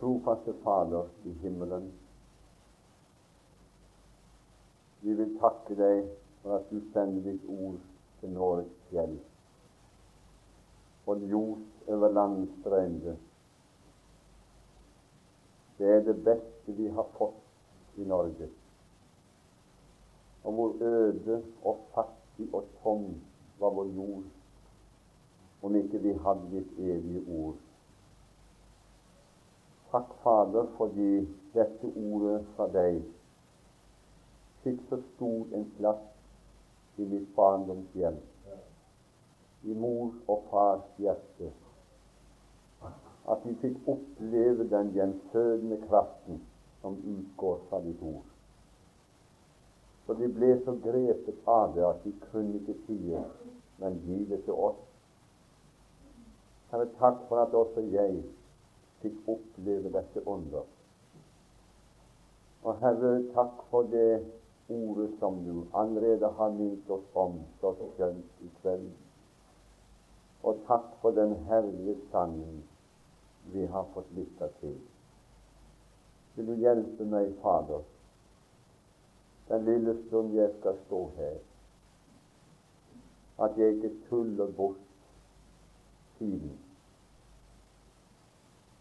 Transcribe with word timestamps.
Trofaste 0.00 0.54
Fader 0.64 1.08
i 1.24 1.32
himmelen. 1.42 1.92
Vi 5.00 5.14
vil 5.14 5.34
takke 5.40 5.76
deg 5.76 6.06
for 6.42 6.56
at 6.56 6.70
du 6.72 6.80
sender 6.92 7.26
ditt 7.26 7.44
ord 7.48 7.76
til 8.20 8.32
Norges 8.36 8.72
fjell 8.88 9.18
og 11.10 11.22
ljos 11.26 11.88
over 11.88 12.12
landets 12.12 12.52
strømde. 12.60 13.16
Det 15.78 15.88
er 15.94 16.02
det 16.04 16.16
beste 16.24 16.74
vi 16.76 16.88
har 16.88 17.06
fått 17.16 17.98
i 17.98 18.04
Norge. 18.04 18.48
Og 20.44 20.52
hvor 20.52 20.84
øde 20.84 21.42
og 21.64 21.80
fattig 21.94 22.48
og 22.54 22.68
tom 22.82 23.08
var 23.58 23.74
vår 23.76 23.88
jord 23.96 24.28
om 25.62 25.76
ikke 25.76 25.98
vi 25.98 26.12
hadde 26.24 26.52
ditt 26.52 26.78
evige 26.78 27.24
ord. 27.40 27.56
Takk, 29.90 30.12
Fader, 30.22 30.66
fordi 30.76 31.28
dette 31.54 31.88
ordet 31.96 32.44
fra 32.54 32.68
deg 32.70 33.00
fikk 34.62 34.84
så 34.86 35.00
stor 35.02 35.56
en 35.56 35.64
plass 35.78 37.00
i 37.00 37.06
mitt 37.10 37.26
barndomshjem, 37.34 38.20
i 39.66 39.74
mor 39.74 40.12
og 40.30 40.46
fars 40.52 40.86
hjerte, 41.00 41.50
at 43.34 43.42
vi 43.48 43.56
fikk 43.64 43.90
oppleve 43.90 44.68
den 44.70 44.94
gjenfødende 44.94 45.80
kraften 45.88 46.42
som 46.80 47.02
utgår 47.16 47.58
fra 47.68 47.82
ditt 47.84 48.02
ord. 48.02 48.26
Så 50.06 50.14
de 50.22 50.28
ble 50.38 50.54
så 50.64 50.78
grepet 50.86 51.48
av 51.50 51.74
det 51.74 51.86
at 51.88 52.04
de 52.04 52.14
kunne 52.30 52.62
ikke 52.62 52.78
tie, 52.86 53.26
men 53.82 53.98
gi 54.06 54.24
det 54.30 54.44
til 54.46 54.54
oss. 54.70 54.78
Herre, 56.70 56.86
takk 57.02 57.24
for 57.26 57.42
at 57.42 57.54
også 57.58 57.90
jeg 57.90 58.22
fikk 59.00 59.28
oppleve 59.28 59.92
dette 59.94 60.22
under. 60.28 60.66
Og 62.62 62.76
Herre, 62.82 63.12
takk 63.34 63.62
for 63.70 63.88
det 63.92 64.20
ordet 64.70 65.10
som 65.18 65.40
du 65.44 65.64
allerede 65.74 66.28
har 66.38 66.50
minnet 66.54 66.90
oss 66.90 67.06
om 67.14 67.40
så 67.60 67.72
skjønt 67.80 68.44
i 68.44 68.50
kveld. 68.60 68.90
Og 70.44 70.60
takk 70.68 70.92
for 71.00 71.16
den 71.16 71.34
herlige 71.48 71.96
sangen 72.12 72.62
vi 73.52 73.66
har 73.66 73.88
fått 73.94 74.12
lytte 74.16 74.48
til. 74.60 74.76
Vil 76.36 76.46
du 76.46 76.54
hjelpe 76.60 77.04
meg, 77.08 77.32
Fader, 77.42 77.82
den 79.48 79.66
lille 79.66 79.96
stund 80.04 80.36
jeg 80.36 80.52
skal 80.60 80.78
stå 80.86 81.04
her, 81.16 81.38
at 83.40 83.56
jeg 83.58 83.76
ikke 83.76 83.94
tuller 84.08 84.52
bort 84.56 84.84
tiden 86.18 86.58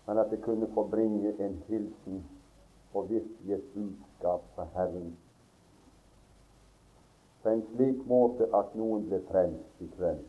men 0.09 0.17
at 0.17 0.31
det 0.31 0.41
kunne 0.41 0.67
få 0.73 0.87
bringe 0.89 1.35
en 1.39 1.63
hilsen 1.67 2.23
og 2.93 3.09
virkelig 3.09 3.53
et 3.53 3.63
budskap 3.73 4.41
fra 4.55 4.65
Herren 4.73 5.17
på 7.43 7.49
en 7.49 7.61
slik 7.75 7.99
måte 8.07 8.47
at 8.57 8.71
noen 8.75 9.03
ble 9.05 9.19
frelst 9.27 9.83
i 9.85 9.89
kveld. 9.97 10.23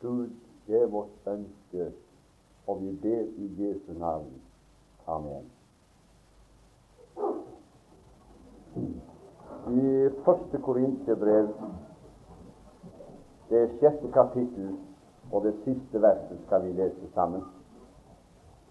Gud, 0.00 0.30
det 0.66 0.80
er 0.82 0.88
vårt 0.90 1.28
ønske, 1.28 1.90
og 2.66 2.80
vi 2.80 2.94
ber 3.02 3.28
i 3.44 3.50
Jesu 3.58 3.92
navn. 3.98 4.32
Amen. 5.06 5.44
I 9.68 10.08
første 10.24 10.62
Korinterbrev, 10.64 11.52
det 13.50 13.62
sjette 13.78 14.12
kapittel 14.16 14.74
og 15.32 15.44
det 15.44 15.54
siste 15.64 16.02
verset, 16.02 16.40
skal 16.46 16.64
vi 16.64 16.72
lese 16.72 17.12
sammen. 17.14 17.44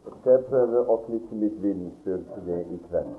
Skal 0.08 0.32
jeg 0.32 0.46
prøve 0.50 0.84
å 0.88 0.96
knytte 1.06 1.36
mitt 1.36 1.58
vitnesbyrd 1.64 2.24
til 2.34 2.46
det 2.48 2.60
i 2.72 2.78
kveld. 2.90 3.16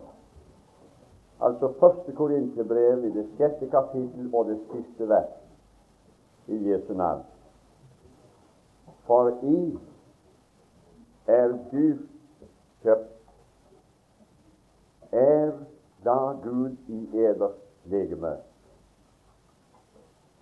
Altså 1.40 1.72
første 1.80 2.12
Korinterbrev 2.18 3.04
i 3.06 3.10
det 3.14 3.26
sjette 3.36 3.68
kapittel 3.70 4.30
og 4.34 4.48
det 4.48 4.58
siste 4.72 5.08
vers 5.08 5.34
i 6.48 6.58
Jesu 6.68 6.94
navn. 6.98 7.22
For 9.06 9.30
i 9.46 9.60
er 11.28 11.54
du 11.70 11.98
kjøpt. 12.82 13.14
Er 15.12 15.52
da 16.04 16.18
Gud 16.42 16.76
i 16.88 16.98
eders 17.16 17.56
legeme? 17.84 18.34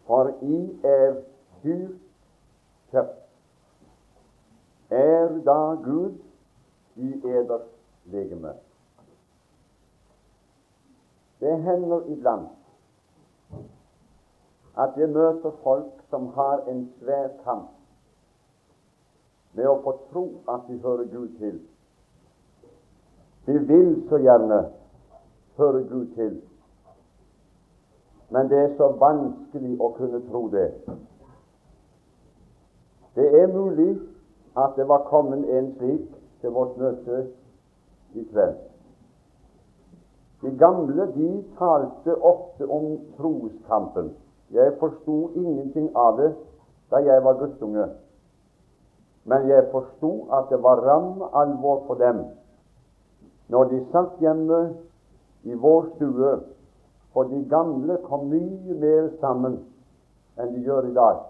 For 0.07 0.33
i 0.43 0.61
er 0.85 1.21
du 1.63 1.77
kjøpt. 2.91 3.23
Er 4.91 5.39
da 5.47 5.61
Gud 5.85 6.23
i 6.97 7.13
eders 7.25 7.69
legeme. 8.05 8.53
Det 11.41 11.63
hender 11.63 12.01
iblant 12.09 12.49
at 14.77 14.97
jeg 14.97 15.09
møter 15.09 15.51
folk 15.63 15.93
som 16.11 16.27
har 16.27 16.65
en 16.69 16.83
svær 16.99 17.29
kamp 17.45 17.69
med 19.57 19.69
å 19.69 19.79
få 19.85 19.93
tro 20.11 20.25
at 20.53 20.67
de 20.69 20.77
hører 20.85 21.09
Gud 21.13 21.29
til. 21.41 21.61
De 23.47 23.59
vil 23.69 23.93
så 24.09 24.21
gjerne 24.21 24.59
høre 25.57 25.85
Gud 25.89 26.13
til, 26.15 26.41
men 28.31 28.51
det 28.51 28.59
er 28.59 28.75
så 28.77 28.91
vanskelig 29.01 29.77
å 29.81 29.93
kunne 29.97 30.21
tro 30.29 30.43
det. 30.53 30.69
Det 33.17 33.29
er 33.41 33.53
mulig 33.53 33.95
at 34.57 34.77
det 34.77 34.89
var 34.89 35.07
kommet 35.09 35.47
en 35.49 35.73
slik 35.79 36.16
til 36.47 36.55
vårt 36.55 36.77
møte 36.79 37.27
i 38.15 38.23
kveld. 38.31 38.55
De 40.43 40.53
gamle 40.59 41.07
de 41.17 41.31
talte 41.59 42.15
ofte 42.23 42.69
om 42.71 42.93
troskampen. 43.17 44.13
Jeg 44.55 44.77
forsto 44.79 45.33
ingenting 45.35 45.89
av 45.99 46.21
det 46.21 46.29
da 46.93 47.01
jeg 47.03 47.25
var 47.25 47.41
guttunge, 47.41 47.89
men 49.27 49.49
jeg 49.51 49.67
forsto 49.73 50.13
at 50.31 50.47
det 50.53 50.61
var 50.63 50.85
ram 50.87 51.25
alvor 51.35 51.83
for 51.89 51.99
dem 51.99 52.29
når 53.51 53.65
de 53.71 53.81
satt 53.91 54.21
hjemme 54.23 54.61
i 55.47 55.55
vår 55.55 55.85
stue, 55.97 56.31
for 57.15 57.27
de 57.31 57.43
gamle 57.51 57.99
kom 58.07 58.29
mye 58.31 58.79
mer 58.79 59.11
sammen 59.21 59.61
enn 60.39 60.55
de 60.55 60.63
gjør 60.67 60.91
i 60.91 60.95
dag. 60.95 61.21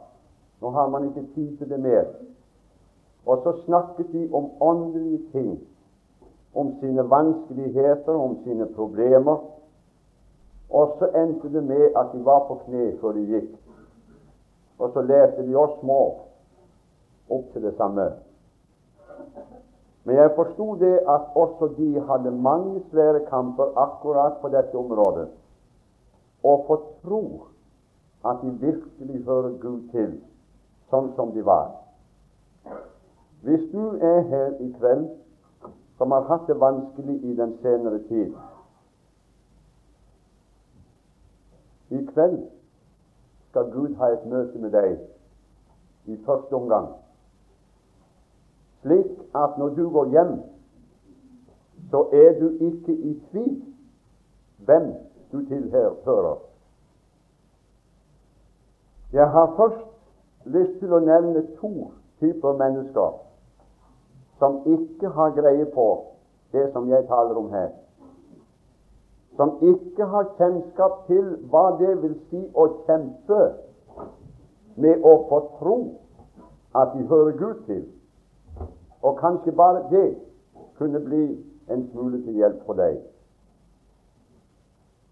Nå 0.60 0.72
har 0.76 0.88
man 0.92 1.08
ikke 1.08 1.26
tid 1.34 1.56
til 1.58 1.70
det 1.72 1.80
mer. 1.80 2.08
Og 3.26 3.40
så 3.42 3.52
snakket 3.64 4.12
de 4.12 4.28
om 4.32 4.50
åndelige 4.60 5.22
ting, 5.32 5.60
om 6.54 6.76
sine 6.80 7.10
vanskeligheter, 7.10 8.12
om 8.12 8.38
sine 8.44 8.66
problemer. 8.74 9.36
Og 10.70 10.96
så 10.98 11.08
endte 11.22 11.52
det 11.52 11.64
med 11.64 11.90
at 11.96 12.06
de 12.12 12.24
var 12.24 12.46
på 12.48 12.60
kne 12.66 12.92
før 13.00 13.12
de 13.12 13.26
gikk. 13.26 13.50
Og 14.78 14.90
så 14.92 15.02
lærte 15.02 15.46
de 15.46 15.54
oss 15.56 15.80
små 15.80 16.00
opp 17.30 17.52
til 17.52 17.62
det 17.62 17.74
samme. 17.76 18.10
Men 20.04 20.16
jeg 20.16 20.34
forsto 20.36 20.74
det 20.78 20.98
at 21.08 21.34
også 21.34 21.68
de 21.76 22.00
hadde 22.08 22.30
mange 22.30 22.82
svære 22.90 23.24
kamper 23.26 23.72
akkurat 23.76 24.38
på 24.40 24.48
dette 24.48 24.74
området. 24.78 25.28
Og 26.42 26.64
få 26.66 26.76
tro 27.02 27.22
at 28.24 28.36
de 28.42 28.50
virkelig 28.50 29.24
hører 29.24 29.58
Gud 29.58 29.88
til, 29.90 30.20
sånn 30.90 31.10
som 31.18 31.32
de 31.34 31.42
var. 31.46 31.74
Hvis 33.42 33.72
du 33.72 33.88
er 33.88 34.20
her 34.20 34.60
i 34.60 34.72
kveld 34.78 35.08
som 35.96 36.10
har 36.10 36.26
hatt 36.28 36.46
det 36.48 36.60
vanskelig 36.60 37.24
i 37.24 37.36
den 37.36 37.58
senere 37.62 37.98
tid 38.08 38.34
I 41.90 42.04
kveld 42.12 42.38
skal 43.50 43.70
Gud 43.72 43.94
ha 43.94 44.08
et 44.12 44.26
møte 44.26 44.58
med 44.58 44.70
deg 44.74 44.96
i 46.06 46.16
første 46.26 46.54
omgang, 46.54 46.88
slik 48.82 49.12
at 49.34 49.56
når 49.58 49.68
du 49.74 49.88
går 49.90 50.10
hjem, 50.10 50.34
så 51.90 52.02
er 52.12 52.36
du 52.40 52.48
ikke 52.68 52.92
i 52.94 53.14
tvil 53.30 53.54
hvem 54.66 54.92
du 55.32 55.40
tilhører. 55.46 56.36
Jeg 59.12 59.30
har 59.30 59.54
først 59.56 59.86
lyst 60.44 60.78
til 60.78 60.92
å 60.92 61.00
nevne 61.02 61.46
to 61.60 61.90
typer 62.20 62.52
mennesker 62.52 63.14
som 64.38 64.60
ikke 64.66 65.08
har 65.08 65.34
greie 65.36 65.64
på 65.74 65.86
det 66.52 66.72
som 66.72 66.88
jeg 66.88 67.06
taler 67.08 67.38
om 67.40 67.50
her, 67.52 67.68
som 69.36 69.56
ikke 69.62 70.04
har 70.04 70.28
kjennskap 70.38 71.06
til 71.08 71.32
hva 71.50 71.64
det 71.80 71.94
vil 72.02 72.14
si 72.30 72.42
å 72.54 72.68
kjempe 72.86 73.40
med 74.76 75.04
å 75.04 75.16
få 75.28 75.40
tro 75.58 75.76
at 76.76 76.92
de 76.94 77.04
hører 77.08 77.36
Gud 77.40 77.64
til, 77.66 77.84
og 79.02 79.18
kanskje 79.20 79.52
bare 79.56 79.84
det 79.90 80.08
kunne 80.78 81.00
bli 81.00 81.24
en 81.72 81.88
smule 81.90 82.20
til 82.24 82.40
hjelp 82.40 82.64
for 82.68 82.78
deg. 82.78 83.00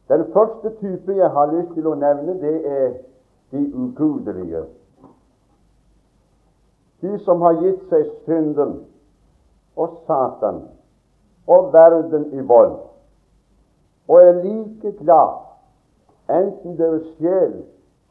Den 0.08 0.24
første 0.32 0.70
type 0.80 1.16
jeg 1.16 1.30
har 1.30 1.52
lyst 1.52 1.72
til 1.74 1.86
å 1.88 1.94
nevne, 1.96 2.36
det 2.40 2.56
er 2.68 2.88
de 3.52 3.62
ugudelige. 3.72 4.66
De 7.04 7.18
som 7.24 7.42
har 7.44 7.58
gitt 7.60 7.82
seg 7.90 8.06
synden 8.24 8.78
og 9.76 9.98
Satan 10.08 10.62
og 11.44 11.66
verden 11.74 12.30
i 12.32 12.44
vold, 12.48 12.78
og 14.08 14.22
er 14.22 14.38
like 14.44 14.92
glad 15.02 15.42
enten 16.32 16.78
deres 16.78 17.04
sjel 17.18 17.58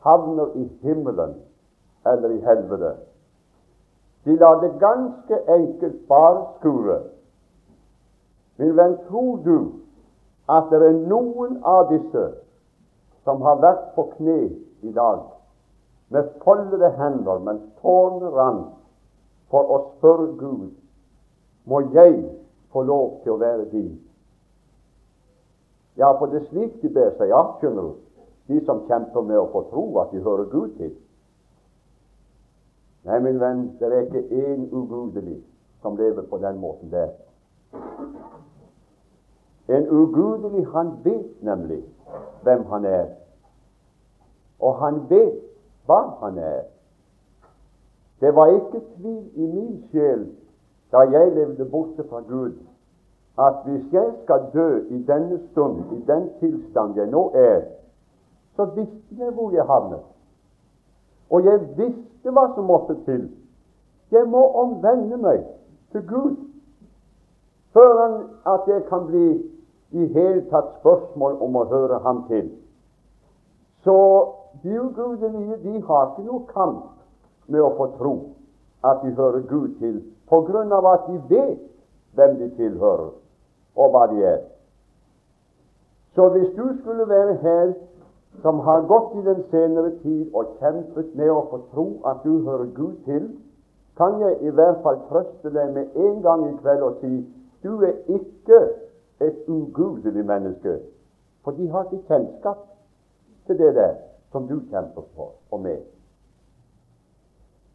havner 0.05 0.53
i 0.61 0.67
himmelen 0.85 1.33
eller 2.05 2.35
i 2.35 2.39
helvete. 2.45 2.93
De 4.25 4.37
lar 4.37 4.61
det 4.61 4.75
ganske 4.79 5.41
enkelt 5.57 6.07
bare 6.07 6.45
skure. 6.59 6.99
Min 8.61 8.77
venn, 8.77 8.97
tror 9.09 9.41
du 9.45 9.57
at 10.49 10.69
det 10.69 10.85
er 10.85 10.99
noen 11.09 11.57
av 11.65 11.89
disse 11.89 12.27
som 13.25 13.41
har 13.41 13.57
vært 13.63 13.93
på 13.95 14.11
kne 14.17 14.41
i 14.83 14.91
dag 14.93 15.23
med 16.13 16.29
foldede 16.43 16.91
hender 16.99 17.39
mens 17.41 17.63
tårene 17.81 18.29
rant, 18.35 18.73
for 19.51 19.69
å 19.69 19.79
spørre 19.97 20.31
Gud 20.39 20.71
må 21.65 21.79
jeg 21.93 22.17
få 22.73 22.83
lov 22.83 23.21
til 23.23 23.35
å 23.35 23.41
være 23.41 23.69
din. 23.71 23.93
Ja, 25.97 26.11
for 26.17 26.31
det 26.31 26.41
er 26.41 26.49
slik 26.49 26.81
de 26.81 26.89
ber 26.89 27.13
seg 27.19 27.31
av, 27.31 27.57
skjønner 27.61 27.91
du, 27.91 27.95
de 28.49 28.59
som 28.65 28.83
kjemper 28.89 29.25
med 29.25 29.39
å 29.39 29.49
få 29.53 29.63
tro 29.69 29.85
at 30.01 30.11
de 30.11 30.23
hører 30.25 30.49
Gud 30.51 30.73
til. 30.79 30.93
Nei, 33.03 33.19
min 33.19 33.39
venn, 33.39 33.65
det 33.79 33.89
er 33.91 34.05
ikke 34.05 34.23
én 34.31 34.67
ugudelig 34.71 35.41
som 35.83 35.97
lever 35.99 36.23
på 36.29 36.39
den 36.39 36.59
måten 36.59 36.91
der. 36.91 37.11
En 39.67 39.87
ugudelig, 39.87 40.65
han 40.73 40.95
vet 41.03 41.43
nemlig 41.43 41.81
hvem 42.43 42.65
han 42.71 42.85
er, 42.85 43.09
og 44.59 44.79
han 44.79 45.03
vet 45.09 45.39
hva 45.87 45.99
han 46.23 46.39
er. 46.39 46.63
Det 48.23 48.35
var 48.35 48.47
ikke 48.47 48.79
tvil 48.95 49.31
i 49.35 49.45
min 49.45 49.83
sjel 49.91 50.21
da 50.91 51.01
jeg 51.11 51.31
levde 51.35 51.65
borte 51.65 52.03
fra 52.09 52.19
Gud, 52.19 52.53
at 53.39 53.55
hvis 53.65 53.93
jeg 53.93 54.11
skal 54.23 54.45
dø 54.53 54.79
i 54.89 55.03
denne 55.03 55.39
stund, 55.51 55.79
i 55.91 55.99
den 56.07 56.29
tilstand 56.39 56.95
jeg 56.95 57.09
nå 57.11 57.31
er, 57.35 57.61
så 58.55 58.65
visste 58.65 59.17
jeg 59.17 59.31
hvor 59.31 59.51
jeg 59.51 59.65
havnet. 59.65 59.99
Og 61.29 61.45
jeg 61.45 61.59
visste 61.77 62.31
hva 62.31 62.45
som 62.55 62.69
måtte 62.71 62.95
til. 63.05 63.27
Jeg 64.11 64.29
må 64.29 64.45
omvende 64.63 65.17
meg 65.17 65.43
til 65.91 66.07
Gud 66.07 66.35
før 67.73 67.99
at 68.55 68.71
jeg 68.71 68.85
kan 68.87 69.07
bli 69.11 69.27
i 69.91 70.07
hele 70.15 70.45
tatt 70.49 70.77
spørsmål 70.79 71.41
om 71.41 71.59
å 71.59 71.67
høre 71.75 71.99
ham 72.07 72.23
til. 72.31 72.51
Så 73.83 73.99
de 74.63 74.81
ugudelige 74.81 75.57
de 75.63 75.81
har 75.81 76.11
ikke 76.13 76.29
noe 76.31 76.45
kamp 76.53 76.92
med 77.47 77.61
å 77.61 77.73
få 77.77 77.89
tro 77.97 78.13
at 78.83 79.03
de 79.03 79.13
hører 79.17 79.45
Gud 79.49 79.77
til, 79.79 80.01
på 80.29 80.41
grunn 80.47 80.71
av 80.75 80.87
at 80.93 81.07
de 81.07 81.19
vet 81.29 81.61
hvem 82.15 82.35
de 82.39 82.49
tilhører, 82.57 83.13
og 83.75 83.93
hva 83.93 84.03
de 84.11 84.23
er. 84.27 84.41
Så 86.15 86.29
hvis 86.29 86.51
du 86.57 86.65
skulle 86.81 87.07
være 87.09 87.37
her 87.41 87.73
som 88.41 88.59
har 88.59 88.85
gått 88.89 89.15
i 89.17 89.25
den 89.25 89.43
senere 89.51 89.91
tid 90.03 90.33
og 90.33 90.57
kjempet 90.59 91.15
med 91.17 91.31
å 91.31 91.45
få 91.51 91.61
tro 91.71 91.87
at 92.09 92.21
du 92.25 92.43
hører 92.47 92.69
Gud 92.75 92.99
til, 93.07 93.29
kan 93.97 94.19
jeg 94.21 94.39
i 94.41 94.49
hvert 94.49 94.81
fall 94.85 94.99
trøste 95.09 95.53
deg 95.53 95.73
med 95.73 95.97
en 96.05 96.21
gang 96.25 96.47
i 96.47 96.55
kveld 96.61 96.85
og 96.85 97.01
si 97.01 97.13
du 97.63 97.83
er 97.85 97.93
ikke 98.11 98.59
et 99.21 99.45
ugudelig 99.47 100.25
menneske, 100.25 100.79
for 101.43 101.55
de 101.57 101.69
har 101.71 101.85
ikke 101.87 102.07
kjennskap 102.09 102.65
til 103.47 103.59
det 103.59 103.75
der 103.75 103.93
som 104.31 104.47
du 104.49 104.59
kjemper 104.69 105.05
for 105.15 105.37
og 105.51 105.61
med. 105.61 105.92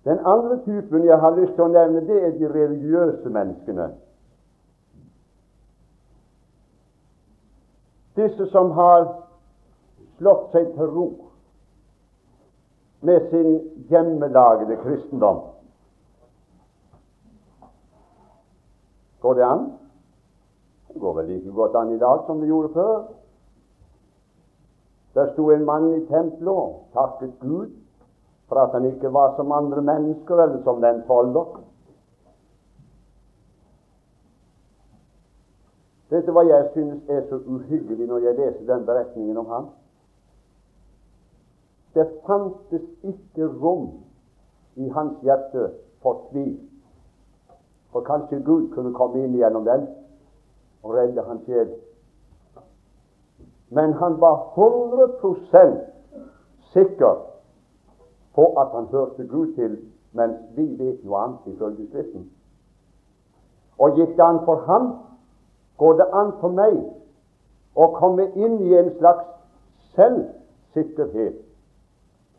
Den 0.08 0.18
andre 0.24 0.64
typen 0.64 1.04
jeg 1.04 1.18
har 1.20 1.34
lyst 1.36 1.52
til 1.52 1.66
å 1.66 1.72
nevne, 1.72 2.00
det 2.08 2.18
er 2.24 2.30
de 2.38 2.48
religiøse 2.48 3.28
menneskene. 3.28 3.88
Disse 8.16 8.46
som 8.48 8.70
har 8.72 9.04
slått 10.16 10.46
seg 10.54 10.70
til 10.78 10.88
ro 10.94 11.08
med 13.04 13.26
sin 13.30 13.50
hjemmelagede 13.90 14.78
kristendom. 14.80 15.42
Går 19.20 19.36
det 19.36 19.44
an? 19.44 19.66
Det 20.88 21.02
går 21.02 21.18
vel 21.18 21.28
like 21.34 21.52
godt 21.52 21.76
an 21.76 21.92
i 21.92 22.00
dag 22.00 22.24
som 22.26 22.40
det 22.40 22.48
gjorde 22.48 22.72
før. 22.72 22.96
Der 25.14 25.28
sto 25.34 25.50
en 25.52 25.68
mann 25.68 25.92
i 25.98 26.00
tempelet 26.08 26.54
og 26.54 26.96
takket 26.96 27.36
Gud 27.44 27.76
for 28.48 28.56
at 28.56 28.72
han 28.72 28.84
ikke 28.84 29.12
var 29.12 29.36
som 29.36 29.52
andre 29.52 29.82
mennesker, 29.82 30.36
eller 30.36 30.62
som 30.62 30.80
den 30.82 31.02
tolver. 31.06 31.60
Vet 36.08 36.26
du 36.26 36.32
hva 36.32 36.46
jeg 36.48 36.70
synes 36.72 37.10
er 37.12 37.26
så 37.28 37.36
uhyggelig 37.44 38.06
når 38.08 38.18
jeg 38.24 38.36
leser 38.38 38.74
den 38.74 38.86
beretningen 38.86 39.36
om 39.36 39.46
ham? 39.46 39.66
Det 41.94 42.06
fantes 42.26 42.86
ikke 43.02 43.48
rom 43.60 43.90
i 44.76 44.88
hans 44.88 45.20
hjerte 45.22 45.70
for 46.02 46.22
tvil. 46.30 46.56
For 47.92 48.00
kanskje 48.00 48.40
Gud 48.44 48.70
kunne 48.72 48.94
komme 48.94 49.24
inn 49.24 49.36
gjennom 49.36 49.64
den 49.68 49.84
og 50.82 50.94
redde 50.94 51.24
hans 51.28 51.44
sjel. 51.44 51.74
Men 53.68 53.92
han 53.92 54.20
var 54.20 54.36
100% 54.56 55.76
sikker 56.72 57.16
på 58.38 58.46
at 58.62 58.68
han 58.74 58.86
hørte 58.92 59.26
Gud 59.26 59.54
til, 59.54 59.72
mens 60.14 60.38
vi 60.54 60.66
vet 60.78 61.00
noe 61.02 61.22
annet 61.24 61.46
ifølge 61.50 61.88
Skriften. 61.88 62.28
Og 63.82 63.98
gikk 63.98 64.12
det 64.14 64.22
an 64.22 64.38
for 64.46 64.62
ham, 64.68 64.86
går 65.78 65.96
det 65.98 66.06
an 66.20 66.30
for 66.40 66.54
meg 66.54 66.78
å 67.74 67.88
komme 67.98 68.28
inn 68.38 68.60
i 68.62 68.76
en 68.78 68.92
slags 68.98 69.26
selvsikkerhet 69.98 71.40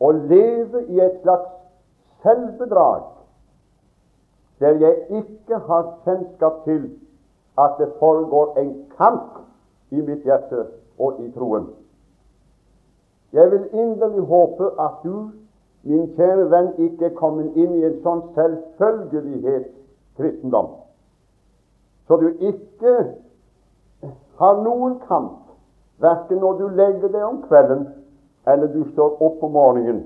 og 0.00 0.24
leve 0.32 0.86
i 0.88 1.00
et 1.04 1.20
slags 1.22 1.52
selvbedrag 2.24 3.04
der 4.60 4.80
jeg 4.80 5.20
ikke 5.20 5.58
har 5.68 5.84
kjennskap 6.04 6.64
til 6.64 6.90
at 7.60 7.76
det 7.78 7.92
foregår 7.98 8.56
en 8.60 8.72
kamp 8.96 9.38
i 9.90 10.00
mitt 10.00 10.24
hjerte 10.24 10.66
og 10.98 11.20
i 11.24 11.30
troen. 11.32 11.70
Jeg 13.32 13.50
vil 13.50 13.68
inderlig 13.72 14.24
håpe 14.26 14.70
at 14.80 15.00
du, 15.04 15.30
min 15.82 16.10
kjære 16.16 16.50
venn, 16.50 16.72
ikke 16.78 17.14
kommet 17.16 17.56
inn 17.56 17.78
i 17.78 17.84
en 17.88 18.00
sånn 18.04 18.22
selvfølgelighet 18.36 19.70
kristendom, 20.18 20.74
så 22.06 22.18
du 22.20 22.28
ikke 22.36 22.96
har 24.40 24.60
noen 24.64 24.98
kamp, 25.06 25.48
verken 26.00 26.40
når 26.42 26.58
du 26.58 26.68
legger 26.68 27.12
deg 27.12 27.24
om 27.24 27.42
kvelden 27.48 27.88
eller 28.48 28.70
du 28.72 28.84
står 28.92 29.20
opp 29.22 29.42
om 29.44 29.52
morgenen, 29.52 30.00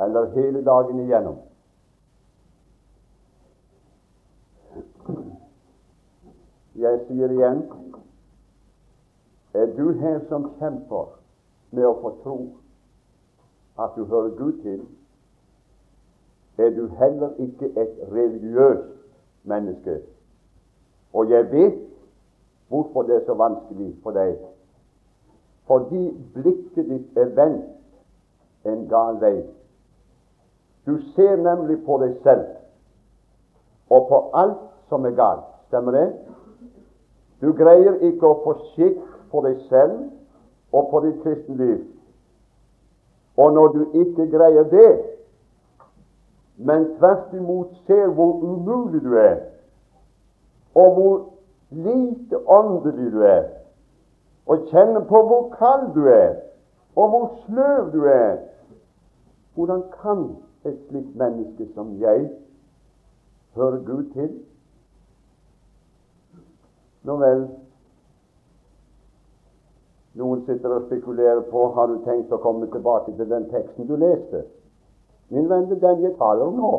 eller 0.00 0.30
hele 0.34 0.62
dagen 0.64 1.00
igjennom. 1.02 1.36
Jeg 6.78 7.00
sier 7.08 7.32
igjen 7.34 7.62
er 9.58 9.70
du 9.74 9.92
her 9.98 10.20
som 10.28 10.44
kjemper 10.60 11.08
med 11.74 11.86
å 11.88 11.96
få 12.02 12.12
tro 12.22 12.36
at 13.78 13.90
du 13.96 14.04
hører 14.04 14.30
Gud 14.36 14.52
til, 14.62 14.80
er 16.58 16.70
du 16.70 16.86
heller 16.86 17.30
ikke 17.38 17.66
et 17.66 17.94
religiøst 18.12 18.88
menneske. 19.44 20.00
Og 21.12 21.30
jeg 21.30 21.52
vet 21.52 21.78
hvorfor 22.68 23.02
det 23.02 23.16
er 23.16 23.26
så 23.26 23.34
vanskelig 23.34 23.96
for 24.02 24.10
deg 24.10 24.36
fordi 25.68 26.16
blikket 26.32 26.86
ditt 26.88 27.18
er 27.20 27.28
vendt 27.36 28.68
en 28.68 28.86
gal 28.88 29.18
vei. 29.20 29.42
Du 30.86 30.94
ser 31.12 31.36
nemlig 31.36 31.82
på 31.84 31.98
deg 32.00 32.14
selv 32.24 32.46
og 33.92 34.06
på 34.08 34.20
alt 34.32 34.64
som 34.88 35.04
er 35.04 35.12
galt. 35.16 35.44
Stemmer 35.68 35.92
det? 35.92 36.06
Du 37.44 37.52
greier 37.52 38.00
ikke 38.08 38.30
å 38.30 38.40
få 38.46 38.54
skikk 38.70 39.02
på 39.32 39.44
deg 39.44 39.60
selv 39.68 39.98
og 40.72 40.88
på 40.90 41.02
ditt 41.04 41.20
kristenliv. 41.22 41.84
Og 43.38 43.52
når 43.52 43.66
du 43.68 43.82
ikke 43.94 44.26
greier 44.30 44.66
det, 44.72 44.92
men 46.56 46.88
tvert 46.98 47.34
imot 47.38 47.70
ser 47.86 48.06
hvor 48.06 48.32
umulig 48.42 49.02
du 49.04 49.14
er, 49.14 49.36
og 50.74 50.94
hvor 50.94 51.14
lite 51.70 52.48
åndelig 52.50 53.12
du 53.12 53.20
er, 53.22 53.44
og 54.46 54.66
kjenner 54.70 55.04
på 55.04 55.22
hvor 55.26 55.54
kald 55.58 55.94
du 55.94 56.06
er, 56.06 56.34
og 56.96 57.08
hvor 57.08 57.38
sløv 57.46 57.92
du 57.92 58.04
er. 58.04 58.36
Hvordan 59.54 59.82
kan 60.02 60.36
et 60.64 60.78
slikt 60.88 61.16
menneske 61.16 61.68
som 61.74 62.00
jeg 62.00 62.30
høre 63.54 63.78
Gud 63.86 64.04
til? 64.12 64.30
Nå 67.02 67.16
vel, 67.16 67.48
noen 70.18 70.42
sitter 70.46 70.74
og 70.74 70.86
spekulerer 70.86 71.44
på 71.50 71.68
har 71.76 71.86
du 71.90 71.98
tenkt 72.04 72.32
å 72.34 72.40
komme 72.42 72.66
tilbake 72.72 73.14
til 73.16 73.28
den 73.30 73.46
teksten 73.52 73.86
du 73.86 73.94
leste. 73.96 74.44
Min 75.30 75.46
venn, 75.50 75.68
det 75.70 75.78
er 75.78 75.94
den 75.94 76.04
jeg 76.08 76.16
taler 76.18 76.48
om 76.48 76.58
nå. 76.58 76.72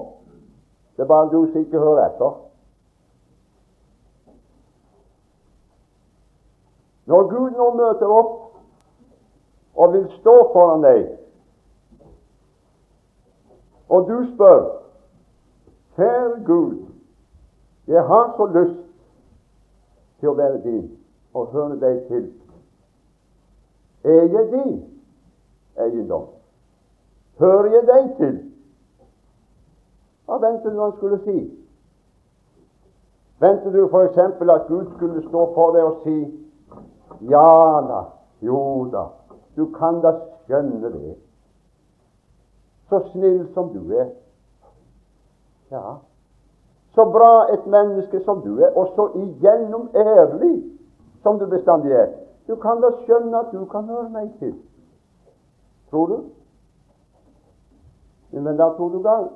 Det 0.98 1.06
er 1.06 1.12
bare 1.12 1.30
du 1.32 1.46
som 1.52 1.62
ikke 1.62 1.80
hører 1.80 2.10
etter. 2.10 2.34
Når 7.10 7.30
Gud 7.30 7.56
nå 7.58 7.70
møter 7.78 8.12
opp 8.14 8.36
og 9.80 9.94
vil 9.96 10.06
stå 10.20 10.36
foran 10.54 10.84
deg, 10.84 11.08
og 13.90 14.06
du 14.10 14.18
spør 14.34 14.60
Kjære 15.96 16.44
Gud, 16.46 16.76
jeg 17.88 18.04
har 18.08 18.28
så 18.38 18.46
lyst 18.54 18.84
til 20.20 20.30
å 20.30 20.36
være 20.38 20.62
din 20.64 20.86
og 21.34 21.50
høre 21.56 21.80
deg 21.82 22.04
til. 22.12 22.28
Er 24.04 24.26
jeg 24.32 24.52
din 24.52 24.76
eiendom? 25.78 26.26
Hører 27.40 27.72
jeg 27.74 27.88
deg 27.88 28.12
til? 28.18 28.36
Hva 30.26 30.38
ventet 30.44 30.76
du 30.76 30.82
han 30.82 30.94
skulle 30.98 31.20
si? 31.24 31.40
Ventet 33.40 33.74
du 33.74 33.88
f.eks. 33.88 34.18
at 34.18 34.68
Gud 34.68 34.86
skulle 34.96 35.24
stå 35.28 35.46
for 35.56 35.76
deg 35.76 35.84
og 35.84 36.04
si 36.04 36.18
Ja 37.30 37.82
da, 37.88 38.04
jo 38.42 38.88
da, 38.92 39.08
du 39.56 39.66
kan 39.76 39.98
da 40.04 40.14
skjønne 40.46 40.92
det. 40.94 41.16
Så 42.90 43.02
snill 43.12 43.48
som 43.54 43.74
du 43.74 43.92
er. 43.98 44.12
Ja, 45.72 45.98
så 46.96 47.06
bra 47.06 47.48
et 47.54 47.68
menneske 47.68 48.22
som 48.24 48.42
du 48.42 48.60
er, 48.60 48.72
og 48.78 48.94
så 48.96 49.10
igjennom 49.16 49.90
ærlig 49.96 50.64
som 51.24 51.40
du 51.40 51.46
bestandig 51.48 51.92
er. 51.92 52.08
Du 52.50 52.56
kan 52.56 52.82
da 52.82 52.90
skjønne 53.04 53.40
at 53.40 53.52
du 53.54 53.66
kan 53.70 53.86
høre 53.86 54.10
meg 54.10 54.32
til. 54.40 54.56
Tror 55.90 56.06
du? 56.06 56.24
Men 58.32 58.58
da 58.58 58.72
tror 58.74 58.90
du 58.90 59.04
galt. 59.06 59.36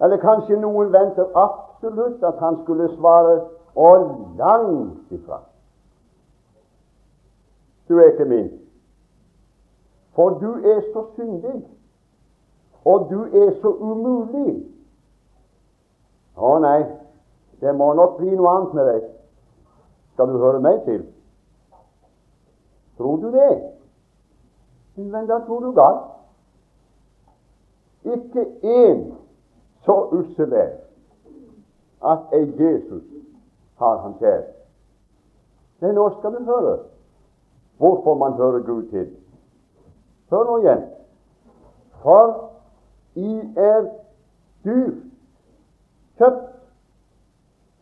Eller 0.00 0.16
kanskje 0.22 0.56
noen 0.60 0.92
venter 0.92 1.28
absolutt 1.36 2.24
at 2.24 2.40
han 2.40 2.56
skulle 2.62 2.88
svare 2.96 3.34
og 3.74 4.16
langt 4.38 5.12
ifra. 5.12 5.42
Du 7.88 7.98
er 7.98 8.12
ikke 8.12 8.24
min. 8.24 8.48
For 10.14 10.38
du 10.40 10.54
er 10.54 10.80
så 10.92 11.04
syndig, 11.16 11.68
og 12.84 13.10
du 13.10 13.22
er 13.24 13.52
så 13.60 13.74
umulig. 13.76 14.56
Å 16.36 16.56
nei, 16.64 16.80
det 17.60 17.76
må 17.76 17.92
nok 17.92 18.16
bli 18.22 18.32
noe 18.32 18.56
annet 18.56 18.74
med 18.74 18.92
deg. 18.92 19.06
Skal 20.18 20.28
du 20.28 20.38
høre 20.38 20.60
meg 20.60 20.80
til? 20.82 21.06
Tror 22.96 23.16
du 23.16 23.28
det? 23.30 23.72
Men 24.96 25.28
da 25.28 25.36
tror 25.46 25.60
du 25.60 25.72
galt. 25.72 26.08
Ikke 28.04 28.42
én 28.62 29.04
så 29.86 29.94
ussel 30.18 30.52
er 30.52 30.72
at 32.02 32.34
ei 32.34 32.50
Jesus 32.58 33.04
har 33.78 33.96
han 33.98 34.18
kjær. 34.18 34.42
Men 35.80 35.94
nå 35.94 36.10
skal 36.18 36.34
du 36.34 36.42
høre 36.50 36.76
hvorfor 37.76 38.14
man 38.14 38.32
hører 38.32 38.66
Gud 38.66 38.90
til. 38.90 39.16
Hør 40.30 40.44
nå 40.44 40.58
igjen. 40.58 40.84
For 42.02 42.50
I 43.14 43.40
er 43.56 43.86
dyrt 44.64 45.02
kjøpt. 46.18 46.57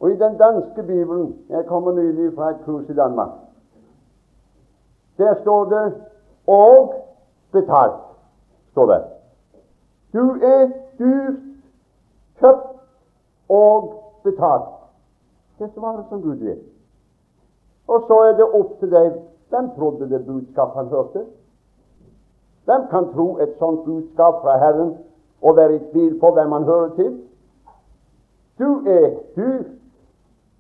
Og 0.00 0.11
i 0.11 0.17
den 0.17 0.38
danske 0.38 0.83
bibelen 0.83 1.38
Jeg 1.49 1.67
kommer 1.67 1.93
nylig 1.93 2.35
fra 2.35 2.50
et 2.50 2.57
kurs 2.65 2.88
i 2.88 2.95
Danmark. 2.95 3.31
Der 5.19 5.35
står 5.41 5.65
det 5.65 5.95
'og 6.47 6.95
betalt'. 7.53 8.03
står 8.71 8.87
det. 8.87 9.05
Du 10.12 10.38
er 10.43 10.71
dyrt 10.99 11.37
kjøpt 12.38 12.76
og 13.49 14.05
betalt. 14.25 14.69
Det 15.59 15.71
svarer 15.75 16.03
som 16.09 16.23
Gud 16.23 16.37
vil. 16.37 16.59
Og 17.88 18.05
så 18.07 18.15
er 18.15 18.33
det 18.37 18.53
opp 18.53 18.79
til 18.79 18.91
deg 18.91 19.12
hvem 19.50 19.71
trodde 19.76 20.11
det 20.11 20.26
budskap 20.26 20.75
han 20.75 20.87
hørte. 20.87 21.25
Hvem 22.65 22.87
kan 22.91 23.12
tro 23.15 23.37
et 23.38 23.55
sånt 23.59 23.85
budskap 23.85 24.43
fra 24.43 24.59
Herren 24.59 24.97
og 25.43 25.57
være 25.57 25.76
i 25.76 25.85
tvil 25.93 26.21
på 26.21 26.31
hvem 26.31 26.53
han 26.53 26.65
hører 26.65 26.95
til? 26.95 27.23
Du 28.59 28.83
er 28.87 29.11
dyrt 29.37 29.67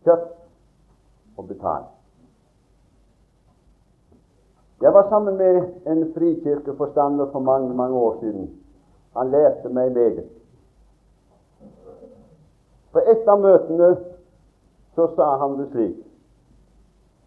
kjøpt 0.06 1.36
og 1.36 1.48
betalt. 1.50 1.92
Jeg 4.80 4.94
var 4.94 5.08
sammen 5.08 5.36
med 5.36 5.62
en 5.86 6.12
frikirkeforstander 6.14 7.30
for 7.32 7.40
mange 7.40 7.74
mange 7.74 7.96
år 7.96 8.16
siden. 8.20 8.50
Han 9.16 9.30
lærte 9.30 9.68
meg 9.68 9.92
meget. 9.92 10.24
På 12.92 12.98
et 12.98 13.28
av 13.28 13.40
møtene 13.40 13.88
så 14.94 15.08
sa 15.16 15.36
han 15.40 15.58
det 15.58 15.66
slik 15.72 15.96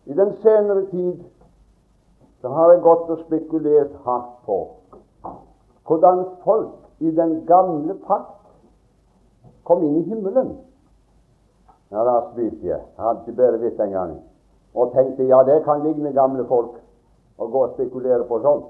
I 0.06 0.14
den 0.18 0.32
senere 0.42 0.86
tid 0.90 1.24
så 2.42 2.50
har 2.50 2.72
jeg 2.72 2.82
gått 2.82 3.10
og 3.10 3.20
spekulert 3.26 3.98
hardt 4.06 4.32
på 4.46 4.60
hvordan 5.90 6.26
folk 6.44 7.02
i 7.02 7.12
den 7.12 7.46
gamle 7.46 7.96
pakt 8.06 8.46
kom 9.66 9.84
inn 9.84 9.98
i 9.98 10.04
himmelen. 10.10 10.52
Ja, 11.92 12.04
da 12.06 12.16
spiste 12.32 12.68
jeg. 12.68 12.82
Hadde 12.98 13.24
ikke 13.26 13.38
bedre 13.38 13.60
visst 13.64 13.80
en 13.80 13.92
gang. 13.92 14.18
Og 14.74 14.92
tenkte 14.94 15.26
ja, 15.26 15.42
det 15.44 15.64
kan 15.66 15.82
ligne 15.84 16.14
gamle 16.14 16.46
folk 16.46 16.78
å 17.40 17.48
gå 17.50 17.64
og 17.66 17.74
spekulere 17.74 18.28
på 18.30 18.42
sånt. 18.44 18.68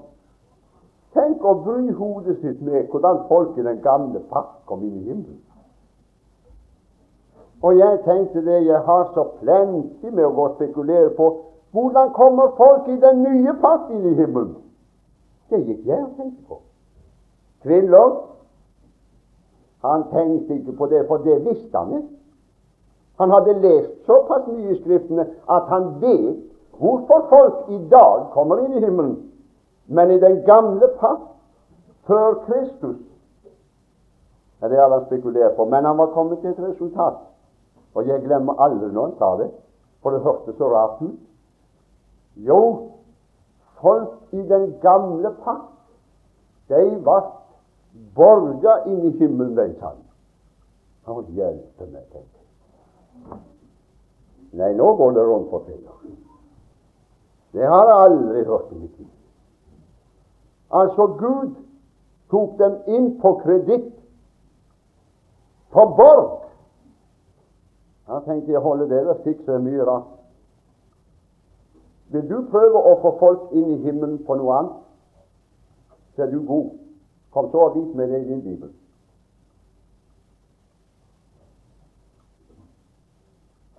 Tenk 1.12 1.44
å 1.44 1.56
bry 1.64 1.90
hodet 1.98 2.38
sitt 2.40 2.60
med 2.62 2.88
hvordan 2.88 3.24
folk 3.28 3.58
i 3.58 3.66
den 3.66 3.80
gamle 3.84 4.22
pakt 4.30 4.60
kom 4.70 4.84
inn 4.86 5.00
i 5.00 5.08
himmelen. 5.08 5.40
Og 7.60 7.76
jeg 7.76 7.98
tenkte 8.06 8.44
det 8.46 8.62
jeg 8.64 8.80
har 8.86 9.10
så 9.14 9.26
plenty 9.40 10.10
med 10.10 10.24
å 10.24 10.32
gå 10.32 10.46
og 10.48 10.56
spekulere 10.56 11.10
på 11.18 11.28
hvordan 11.74 12.14
kommer 12.16 12.54
folk 12.56 12.88
i 12.88 12.96
den 13.02 13.20
nye 13.26 13.52
pakt 13.60 13.90
inn 13.92 14.06
i 14.06 14.14
himmelen? 14.16 14.54
Det 15.50 15.60
gikk 15.66 15.84
jeg 15.86 15.98
og 15.98 16.14
tenkte 16.16 16.46
på. 16.48 16.60
Kvinner, 17.66 18.14
han 19.84 20.06
tenkte 20.14 20.56
ikke 20.56 20.76
på 20.78 20.88
det, 20.88 21.04
for 21.10 21.26
det 21.26 21.36
visste 21.44 21.76
han 21.76 21.98
ikke. 21.98 22.19
Han 23.20 23.30
hadde 23.30 23.58
lest 23.60 24.06
såpass 24.06 24.46
mye 24.48 24.70
i 24.72 24.78
Skriftene 24.80 25.26
at 25.52 25.66
han 25.68 25.90
vet 26.00 26.38
hvorfor 26.80 27.26
folk 27.28 27.68
i 27.68 27.80
dag 27.92 28.30
kommer 28.32 28.62
inn 28.64 28.78
i 28.78 28.80
himmelen. 28.80 29.18
Men 29.86 30.10
i 30.10 30.20
den 30.22 30.38
gamle 30.46 30.88
pakt, 31.00 31.26
før 32.08 32.38
Kristus, 32.46 32.96
er 34.62 34.68
det 34.68 34.80
alle 34.80 35.02
han 35.02 35.06
spekulerer 35.10 35.52
på. 35.56 35.64
Men 35.64 35.84
han 35.84 35.98
var 35.98 36.14
kommet 36.16 36.40
til 36.40 36.50
et 36.50 36.62
resultat. 36.64 37.20
Og 37.94 38.08
jeg 38.08 38.24
glemmer 38.24 38.56
aldri 38.56 38.88
når 38.88 39.10
han 39.10 39.14
sa 39.18 39.30
det, 39.42 39.50
for 40.02 40.16
det 40.16 40.24
hørtes 40.24 40.56
så 40.56 40.72
rart 40.72 41.02
ut. 41.02 41.20
Jo, 42.36 42.90
folk 43.82 44.32
i 44.32 44.42
den 44.48 44.74
gamle 44.80 45.34
pakt, 45.44 45.76
de 46.68 47.04
var 47.04 47.26
borga 48.16 48.80
inn 48.86 49.10
i 49.10 49.16
himmelen, 49.18 49.56
de 49.56 49.72
sa. 49.80 49.96
Å, 51.04 51.22
hjelpe 51.34 51.90
meg, 51.90 52.06
tenkte. 52.14 52.39
Nei, 54.52 54.72
nå 54.74 54.94
går 54.96 55.12
det 55.14 55.24
rundt 55.26 55.50
på 55.50 55.62
fingeren. 55.66 56.18
Det 57.52 57.66
har 57.66 57.86
jeg 57.88 58.02
aldri 58.04 58.44
hørt 58.44 58.72
i 58.72 58.78
mitt 58.78 58.98
liv. 58.98 59.08
Altså, 60.70 61.06
Gud 61.06 61.54
tok 62.30 62.58
dem 62.58 62.76
inn 62.86 63.10
på 63.20 63.34
kreditt, 63.42 63.92
på 65.70 65.84
borg, 65.96 66.40
da 68.10 68.18
tenkte 68.26 68.50
jeg 68.50 68.58
å 68.58 68.64
holde 68.64 68.88
det 68.90 69.04
og 69.06 69.22
fikse 69.26 69.58
mye 69.62 69.86
rart. 69.86 70.08
Vil 72.10 72.26
du 72.26 72.40
prøve 72.50 72.78
å 72.90 72.96
få 73.02 73.12
folk 73.20 73.52
inn 73.54 73.68
i 73.70 73.82
himmelen 73.84 74.18
på 74.26 74.34
noe 74.38 74.56
annet, 74.58 74.78
så 76.16 76.26
er 76.26 76.32
du 76.32 76.40
god. 76.46 76.72
Kom 77.30 77.50
så 77.52 77.68
og 77.68 77.76
vis 77.76 77.92
meg 77.94 78.10
det 78.10 78.24
i 78.24 78.28
din 78.32 78.42
bibel. 78.42 78.72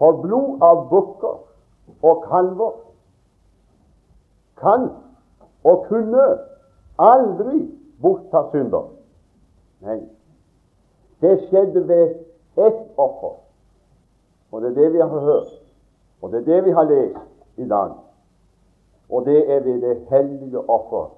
For 0.02 0.18
blod 0.18 0.64
av 0.66 0.88
bukker 0.90 1.36
og 2.02 2.24
kalver 2.26 2.72
kan 4.58 4.88
og 5.62 5.86
kunne 5.90 6.24
aldri 6.98 7.68
bortta 8.02 8.48
synder. 8.50 8.88
Nei, 9.86 10.00
det 11.22 11.36
skjedde 11.44 11.86
ved 11.86 12.16
ett 12.58 12.82
offer. 12.98 13.38
Og 14.52 14.62
det 14.62 14.72
er 14.72 14.80
det 14.82 14.90
vi 14.94 15.06
har 15.06 15.20
hørt, 15.30 15.54
og 16.22 16.32
det 16.32 16.42
er 16.42 16.50
det 16.50 16.66
vi 16.66 16.72
har 16.72 16.90
lest 16.90 17.62
i 17.62 17.68
dag. 17.70 17.94
Og 19.10 19.26
det 19.26 19.40
er 19.54 19.60
ved 19.64 19.82
det 19.82 19.98
hellige 20.10 20.70
offer 20.70 21.12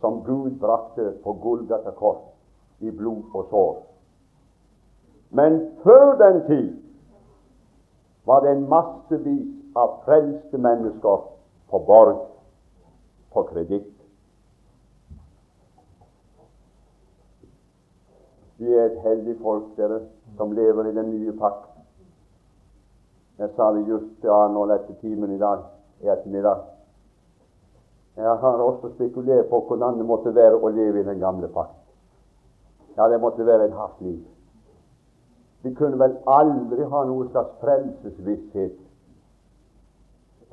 som 0.00 0.22
Gud 0.24 0.50
brakte 0.60 1.14
på 1.24 1.32
Golgata 1.32 1.90
kors 1.96 2.24
i 2.80 2.90
blod 2.90 3.24
og 3.34 3.46
sår. 3.50 3.76
Men 5.30 5.62
før 5.82 6.18
den 6.20 6.44
tid 6.46 6.85
var 8.26 8.40
det 8.40 8.50
en 8.50 8.68
massevis 8.68 9.76
av 9.76 10.00
frelste 10.04 10.58
mennesker 10.58 11.22
på 11.70 11.78
borg, 11.86 12.16
på 13.32 13.42
kreditt. 13.50 13.92
Vi 18.56 18.72
er 18.72 18.88
et 18.88 19.02
heldig 19.04 19.36
folk, 19.42 19.68
dere, 19.76 20.00
som 20.36 20.54
lever 20.56 20.88
i 20.88 20.94
den 20.96 21.10
nye 21.12 21.34
pakt. 21.38 21.68
Jeg 23.38 23.52
sa 23.56 23.68
det 23.76 23.84
just 23.88 24.14
til 24.22 24.54
nå 24.54 24.64
etter 24.72 24.96
timen 25.02 25.34
i 25.34 25.40
dag 25.40 25.66
i 26.02 26.08
ettermiddag. 26.08 26.64
Jeg 28.16 28.38
har 28.42 28.62
også 28.64 28.94
spekulert 28.94 29.50
på 29.50 29.60
hvordan 29.68 29.98
det 29.98 30.06
måtte 30.08 30.32
være 30.34 30.56
å 30.56 30.72
leve 30.72 31.02
i 31.02 31.06
den 31.06 31.20
gamle 31.20 31.52
pakt. 31.52 31.76
Ja, 32.96 33.10
det 33.12 33.20
måtte 33.20 33.44
være 33.46 33.68
et 33.68 33.76
hardt 33.76 34.00
liv. 34.00 34.22
Vi 35.62 35.74
kunne 35.74 35.98
vel 35.98 36.16
aldri 36.26 36.84
ha 36.84 37.04
noe 37.04 37.28
slags 37.30 37.56
frelsesvisshet. 37.60 38.76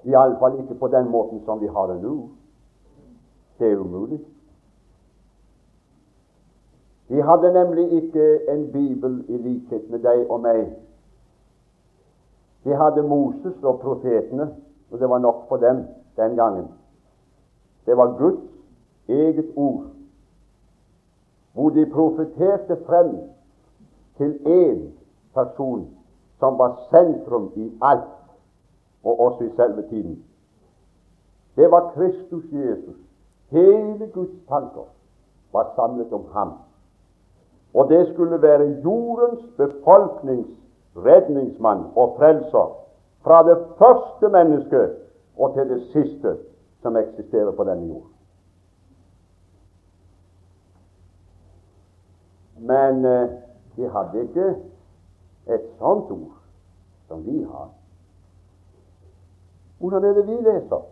Iallfall 0.03 0.59
ikke 0.59 0.79
på 0.79 0.87
den 0.87 1.09
måten 1.09 1.43
som 1.45 1.61
vi 1.61 1.67
har 1.67 1.87
det 1.91 2.01
nå. 2.03 2.15
Det 3.59 3.71
er 3.71 3.79
umulig. 3.79 4.19
De 7.09 7.21
hadde 7.21 7.53
nemlig 7.53 7.91
ikke 7.91 8.51
en 8.51 8.71
bibel 8.71 9.25
i 9.29 9.37
likhet 9.37 9.89
med 9.89 9.99
deg 10.03 10.25
og 10.29 10.41
meg. 10.41 10.63
De 12.63 12.75
hadde 12.79 13.03
Moses 13.03 13.63
og 13.63 13.79
profetene, 13.79 14.49
og 14.91 14.99
det 14.99 15.09
var 15.09 15.19
nok 15.19 15.47
for 15.47 15.57
dem 15.57 15.83
den 16.17 16.35
gangen. 16.35 16.67
Det 17.85 17.97
var 17.97 18.17
Guds 18.17 18.43
eget 19.07 19.51
ord, 19.55 19.85
hvor 21.53 21.69
de 21.69 21.85
profeterte 21.85 22.77
frem 22.85 23.15
til 24.17 24.39
én 24.45 24.91
person 25.33 25.87
som 26.39 26.57
var 26.57 26.79
sentrum 26.89 27.51
i 27.55 27.71
alt, 27.81 28.03
og 29.03 29.19
også 29.19 29.43
i 29.43 29.55
selve 29.55 29.89
tiden. 29.89 30.23
Det 31.55 31.71
var 31.71 31.91
Kristus 31.95 32.43
Jesus. 32.51 32.95
Hele 33.49 34.07
Guds 34.13 34.47
tanker 34.47 34.87
var 35.53 35.71
samlet 35.75 36.13
om 36.13 36.25
ham. 36.33 36.53
Og 37.73 37.89
det 37.89 38.13
skulle 38.13 38.41
være 38.41 38.81
jordens 38.83 39.39
befolknings 39.57 40.49
redningsmann 40.95 41.83
og 41.95 42.15
frelser 42.17 42.77
fra 43.23 43.43
det 43.49 43.57
første 43.77 44.29
mennesket 44.29 44.95
og 45.37 45.53
til 45.53 45.69
det 45.69 45.81
siste 45.81 46.37
som 46.81 46.97
eksisterer 46.97 47.51
på 47.51 47.63
denne 47.63 47.87
jord. 47.87 48.07
Men 52.59 53.05
eh, 53.05 53.29
de 53.75 53.89
hadde 53.89 54.21
ikke 54.23 54.49
et 55.47 55.63
sånt 55.79 56.11
ord 56.11 56.37
som 57.07 57.25
vi 57.25 57.43
har. 57.43 57.69
Hvordan 59.79 60.03
er 60.03 60.13
det 60.13 60.27
vi 60.27 60.31
leser? 60.31 60.85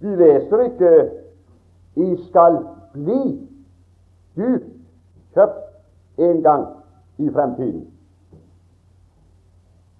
Vi 0.00 0.16
leser 0.16 0.60
ikke 0.60 1.10
'I 1.96 2.16
skal 2.28 2.58
bli 2.92 3.48
dypt 4.36 4.70
kjøpt 5.34 6.18
en 6.18 6.42
gang 6.42 6.66
i 7.18 7.30
fremtiden'. 7.30 7.90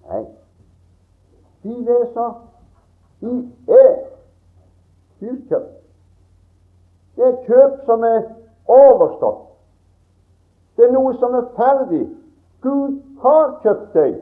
Nei, 0.07 0.25
vi 1.63 1.69
leser 1.69 2.47
'I 3.21 3.51
er 3.67 3.95
dyrkjøpt. 5.21 5.71
Det 7.15 7.25
er 7.25 7.43
kjøp 7.45 7.85
som 7.85 8.03
er 8.03 8.21
overstått. 8.67 9.54
Det 10.75 10.85
er 10.85 10.93
noe 10.93 11.13
som 11.19 11.33
er 11.33 11.49
ferdig. 11.55 12.05
Gud 12.61 13.01
har 13.21 13.59
kjøpt 13.63 13.93
deg. 13.93 14.15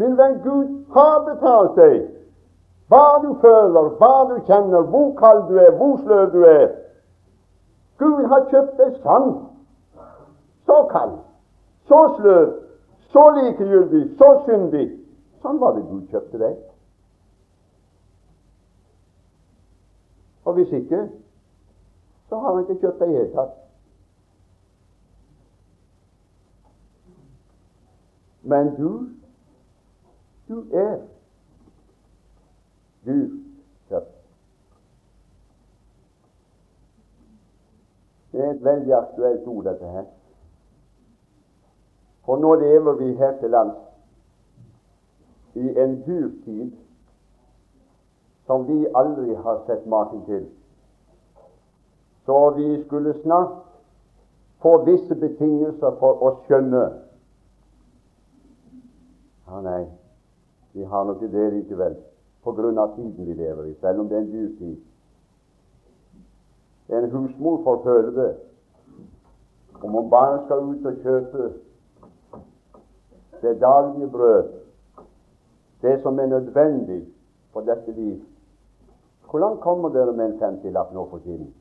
Min 0.00 0.16
venn, 0.18 0.40
Gud 0.44 0.68
har 0.92 1.22
betalt 1.26 1.76
deg. 1.76 2.02
Hva 2.92 3.18
du 3.22 3.30
føler, 3.40 3.92
hva 4.00 4.14
du 4.28 4.34
kjenner, 4.48 4.82
hvor 4.92 5.12
kald 5.16 5.46
du 5.48 5.56
er, 5.60 5.70
hvor 5.76 5.96
sløv 6.02 6.32
du 6.32 6.42
er. 6.44 6.66
Gud 7.98 8.26
har 8.28 8.48
kjøpt 8.50 8.76
deg 8.80 8.98
sann. 9.04 9.30
Så 10.66 10.78
kald, 10.90 11.14
så 11.88 12.02
sløv, 12.16 12.52
så 13.14 13.24
likegyldig, 13.38 14.02
så 14.18 14.28
syndig. 14.44 14.90
Sånn 15.42 15.60
var 15.60 15.76
det 15.76 15.86
Gud 15.88 16.04
kjøpte 16.12 16.40
deg. 16.42 16.60
Og 20.44 20.56
hvis 20.58 20.72
ikke, 20.82 21.06
så 22.28 22.38
har 22.38 22.54
han 22.54 22.64
ikke 22.64 22.80
kjøpt 22.82 23.00
deg 23.00 23.08
i 23.08 23.12
det 23.12 23.20
hele 23.22 23.34
tatt. 23.36 23.58
Men 28.42 28.74
du, 28.76 29.08
du 30.48 30.64
er 30.72 30.96
dyrt 33.06 33.38
kjøpt. 33.88 34.18
Det 38.32 38.40
er 38.40 38.50
et 38.50 38.64
veldig 38.64 38.94
aktuelt 38.96 39.46
ord, 39.46 39.64
dette 39.64 39.86
her. 39.86 40.04
For 42.24 42.38
nå 42.38 42.54
lever 42.54 42.92
vi 42.92 43.14
her 43.18 43.38
til 43.40 43.50
lands 43.50 43.78
i 45.54 45.68
en 45.78 45.98
dyrtid 46.06 46.70
som 48.46 48.66
vi 48.68 48.86
aldri 48.94 49.34
har 49.34 49.62
sett 49.66 49.86
maken 49.86 50.24
til. 50.26 50.46
Så 52.26 52.50
vi 52.56 52.84
skulle 52.84 53.14
snart 53.22 53.52
få 54.62 54.84
visse 54.84 55.14
betingelser 55.14 55.98
for 55.98 56.22
å 56.22 56.32
skjønne 56.46 56.82
Ja, 59.52 59.60
nei, 59.60 59.84
vi 60.72 60.84
har 60.84 61.04
nok 61.04 61.22
ikke 61.22 61.36
det 61.36 61.48
likevel, 61.52 61.96
på 62.40 62.52
grunn 62.56 62.78
av 62.80 62.94
tiden 62.96 63.26
vi 63.26 63.34
lever 63.36 63.66
i, 63.68 63.74
selv 63.82 64.00
om 64.00 64.06
det 64.08 64.16
er 64.16 64.22
en 64.22 64.30
dyr 64.32 64.54
tid. 64.56 64.78
En 66.88 67.10
husmor 67.12 67.58
får 67.66 67.82
føle 67.84 68.14
det. 68.16 68.30
Om 69.82 69.98
hun 69.98 70.08
bare 70.10 70.40
skal 70.46 70.64
ut 70.70 70.88
og 70.88 71.04
kjøpe 71.04 71.50
det 73.42 73.54
daglige 73.60 74.10
brød, 74.16 74.50
det 75.82 75.94
som 76.02 76.18
er 76.18 76.32
nødvendig 76.32 77.02
for 77.52 77.68
dette 77.68 77.92
liv, 77.92 78.24
hvor 79.28 79.44
langt 79.44 79.60
kommer 79.60 79.92
dere 79.92 80.16
med 80.16 80.30
en 80.30 80.38
femtilapp 80.40 80.96
nå 80.96 81.08
for 81.10 81.18
tiden? 81.28 81.52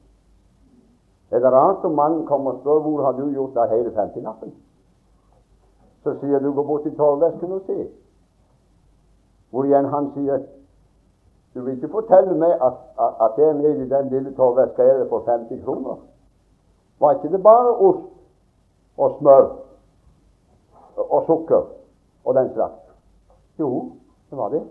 Er 1.32 1.40
det 1.44 1.52
rart 1.52 1.84
om 1.84 2.00
mannen 2.00 2.26
kommer 2.26 2.52
og 2.56 2.64
spør 2.64 2.84
hvor 2.88 3.04
har 3.04 3.20
du 3.20 3.34
gjort 3.36 3.58
av 3.58 3.76
hele 3.76 3.92
femtilappen? 3.92 4.56
Så 6.04 6.16
sier 6.20 6.40
du 6.40 6.52
gå 6.54 6.64
bort 6.64 6.84
til 6.84 6.96
torvvesken 6.98 7.52
og 7.52 7.62
se. 7.66 7.88
Hvor 9.50 9.68
igjen 9.68 9.86
han 9.86 10.12
sier 10.16 10.42
du 11.54 11.62
vil 11.62 11.76
ikke 11.76 11.90
fortelle 11.92 12.36
meg 12.40 12.54
at, 12.64 12.78
at, 12.96 13.16
at 13.26 13.34
det 13.36 13.56
nede 13.56 13.86
i 13.86 13.90
den 13.90 14.10
lille 14.10 14.32
torvveska 14.36 14.84
er 14.84 14.98
det 14.98 15.10
for 15.10 15.24
50 15.28 15.64
kroner. 15.66 15.96
Var 17.00 17.12
ikke 17.12 17.32
det 17.32 17.44
bare 17.44 17.76
ost 17.76 18.08
og 18.98 19.18
smør 19.20 19.50
og 20.96 21.24
sukker 21.26 21.66
og 22.26 22.36
den 22.36 22.54
slags? 22.54 22.80
Jo, 23.60 23.92
det 24.30 24.38
var 24.38 24.50
det. 24.50 24.64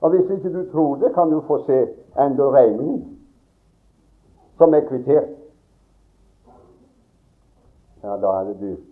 Og 0.00 0.10
Hvis 0.10 0.30
ikke 0.30 0.52
du 0.52 0.72
tror 0.72 0.94
det, 0.94 1.14
kan 1.14 1.30
du 1.30 1.40
få 1.40 1.64
se 1.66 1.86
enda 2.24 2.42
regningen 2.42 3.18
som 4.56 4.74
er 4.74 4.80
kvittert. 4.88 5.28
Ja, 8.02 8.16
da 8.16 8.26
er 8.26 8.44
det 8.44 8.60
dyrt. 8.60 8.89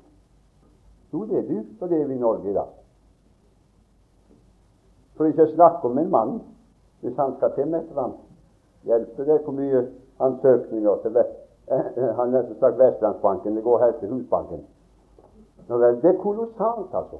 Jo, 1.12 1.24
det 1.24 1.38
er 1.38 1.48
dyrt 1.48 1.82
å 1.82 1.88
leve 1.88 2.14
i 2.14 2.20
Norge 2.20 2.50
i 2.50 2.56
dag. 2.56 2.72
For 5.16 5.26
ikke 5.26 5.48
å 5.48 5.54
snakke 5.54 5.88
om 5.88 5.98
en 5.98 6.10
mann, 6.10 6.34
hvis 7.02 7.16
han 7.18 7.34
skal 7.36 7.54
til 7.56 7.74
annet. 7.74 8.18
Hjelper 8.86 9.24
det 9.24 9.38
hvor 9.44 9.56
mye 9.56 9.86
ansøkninger 10.22 11.00
til 11.02 11.14
vest, 11.14 11.38
eh, 11.70 11.88
han 12.16 12.30
nesten 12.30 12.58
sagt 12.60 12.78
Vestlandsbanken, 12.78 13.56
det 13.56 13.64
går 13.64 13.78
her 13.78 13.96
til 14.00 14.12
Husbanken. 14.12 14.62
Vel, 15.68 16.00
Det 16.02 16.14
er 16.14 16.22
kolossalt, 16.22 16.94
altså. 16.94 17.18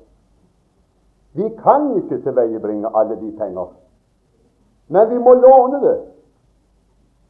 Vi 1.33 1.48
kan 1.62 1.96
ikke 1.96 2.22
tilveiebringe 2.22 2.88
alle 2.94 3.16
de 3.20 3.33
penger, 3.38 3.74
men 4.88 5.11
vi 5.11 5.18
må 5.18 5.35
låne 5.35 5.81
det. 5.81 5.98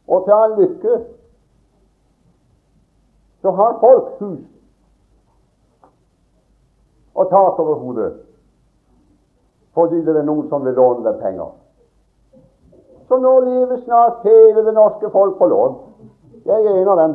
Og 0.06 0.24
til 0.24 0.32
all 0.32 0.54
lykke 0.60 1.04
så 3.42 3.50
har 3.50 3.78
folk 3.80 4.18
hus 4.20 4.57
og 7.18 7.30
tak 7.30 7.58
over 7.58 7.74
hodet 7.74 8.12
fordi 9.74 10.00
det 10.06 10.16
er 10.16 10.24
noen 10.26 10.48
som 10.50 10.64
vil 10.66 10.74
låne 10.74 11.04
dem 11.04 11.20
penger. 11.22 11.50
Så 13.08 13.18
nå 13.22 13.32
lever 13.40 13.76
snart 13.84 14.24
hele 14.26 14.64
det 14.66 14.74
norske 14.74 15.10
folk 15.10 15.36
på 15.38 15.46
lån. 15.46 15.76
Jeg 16.46 16.64
er 16.64 16.80
en 16.80 16.88
av 16.88 16.98
dem 16.98 17.14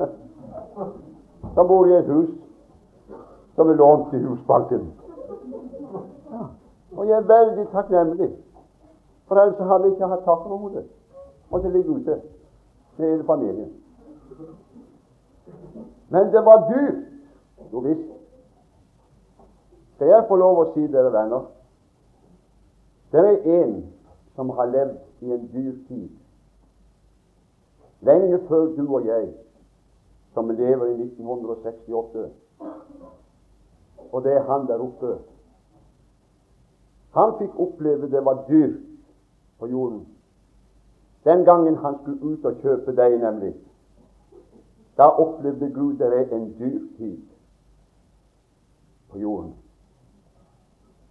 som 1.54 1.68
bor 1.68 1.86
i 1.86 1.94
et 1.94 2.10
hus 2.10 2.32
som 3.54 3.70
er 3.70 3.78
lånt 3.78 4.10
til 4.10 4.26
Husbanken. 4.26 4.90
Og 6.96 7.06
jeg 7.06 7.16
er 7.16 7.30
veldig 7.30 7.68
takknemlig, 7.72 8.30
for 9.28 9.40
ellers 9.40 9.70
hadde 9.70 9.84
jeg 9.84 9.94
ikke 9.94 10.10
hatt 10.10 10.24
tak 10.24 10.46
over 10.46 10.56
hodet. 10.56 10.84
Måtte 11.50 11.70
ligge 11.70 11.90
ute 11.90 12.20
med 12.96 13.10
hele 13.10 13.24
familien. 13.24 13.72
Men 16.08 16.32
det 16.32 16.44
var 16.44 16.66
dyrt. 16.72 17.02
Jo 17.72 17.78
visst. 17.78 18.15
Skal 19.96 20.08
jeg 20.12 20.24
få 20.28 20.36
lov 20.36 20.58
å 20.60 20.64
si 20.74 20.82
dere 20.92 21.08
venner 21.08 21.46
Det 23.12 23.22
er 23.24 23.62
en 23.62 23.78
som 24.36 24.50
har 24.58 24.68
levd 24.68 25.24
i 25.24 25.32
en 25.32 25.46
dyr 25.48 25.72
tid, 25.88 26.10
lenge 28.04 28.42
før 28.50 28.66
du 28.76 28.82
og 28.84 29.06
jeg, 29.08 29.30
som 30.34 30.50
lever 30.52 30.90
i 30.90 31.06
1968. 31.06 32.26
og 34.12 34.24
det 34.24 34.36
er 34.36 34.44
han 34.50 34.66
der 34.68 34.84
oppe. 34.84 35.16
Han 37.16 37.32
fikk 37.38 37.56
oppleve 37.56 38.10
det 38.12 38.24
var 38.24 38.44
dyrt 38.48 38.76
på 39.58 39.66
jorden. 39.66 40.06
Den 41.24 41.44
gangen 41.44 41.76
han 41.76 41.96
skulle 42.02 42.34
ut 42.34 42.44
og 42.44 42.60
kjøpe 42.62 42.92
deg, 42.96 43.16
nemlig, 43.20 43.54
da 44.96 45.08
opplevde 45.08 45.72
Gud 45.72 45.96
det 45.98 46.12
er 46.12 46.34
en 46.36 46.50
dyr 46.58 46.82
tid 46.98 47.22
på 49.10 49.18
jorden. 49.18 49.54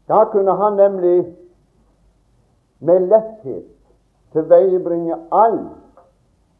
Da 0.07 0.25
kunne 0.31 0.55
han 0.55 0.73
nemlig 0.73 1.35
med 2.79 2.99
letthet 2.99 3.65
tilveiebringe 4.31 5.15
all 5.31 5.59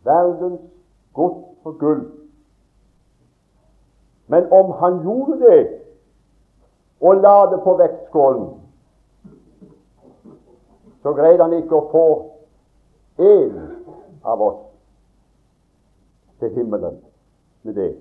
verdens 0.04 0.62
gods 1.14 1.46
og 1.64 1.80
gull. 1.80 2.12
Men 4.28 4.52
om 4.52 4.72
han 4.72 5.02
gjorde 5.04 5.40
det 5.40 5.68
og 7.02 7.16
la 7.16 7.36
det 7.52 7.60
på 7.64 7.76
vektskålen, 7.78 8.48
så 11.04 11.14
greide 11.14 11.44
han 11.44 11.54
ikke 11.54 11.76
å 11.78 11.90
få 11.92 12.06
én 13.22 13.60
av 14.26 14.42
oss 14.42 14.64
til 16.40 16.56
himmelen 16.56 16.98
med 17.64 17.78
det. 17.78 17.92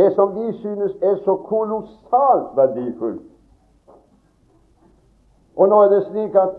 Det 0.00 0.14
som 0.14 0.32
vi 0.34 0.52
synes 0.58 0.92
er 1.02 1.16
så 1.24 1.34
kolossalt 1.36 2.56
verdifullt. 2.56 3.26
Og 5.56 5.68
nå 5.68 5.80
er 5.82 5.90
det 5.92 6.04
slik 6.06 6.34
at 6.40 6.54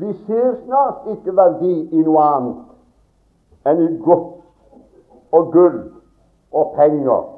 vi 0.00 0.12
ser 0.26 0.54
snart 0.64 1.10
ikke 1.12 1.34
verdi 1.36 1.74
i 1.92 2.04
noe 2.06 2.22
annet 2.24 3.68
enn 3.68 3.82
i 3.84 3.88
godt 4.04 5.36
og 5.36 5.52
gull 5.52 5.76
og 6.56 6.72
penger. 6.78 7.28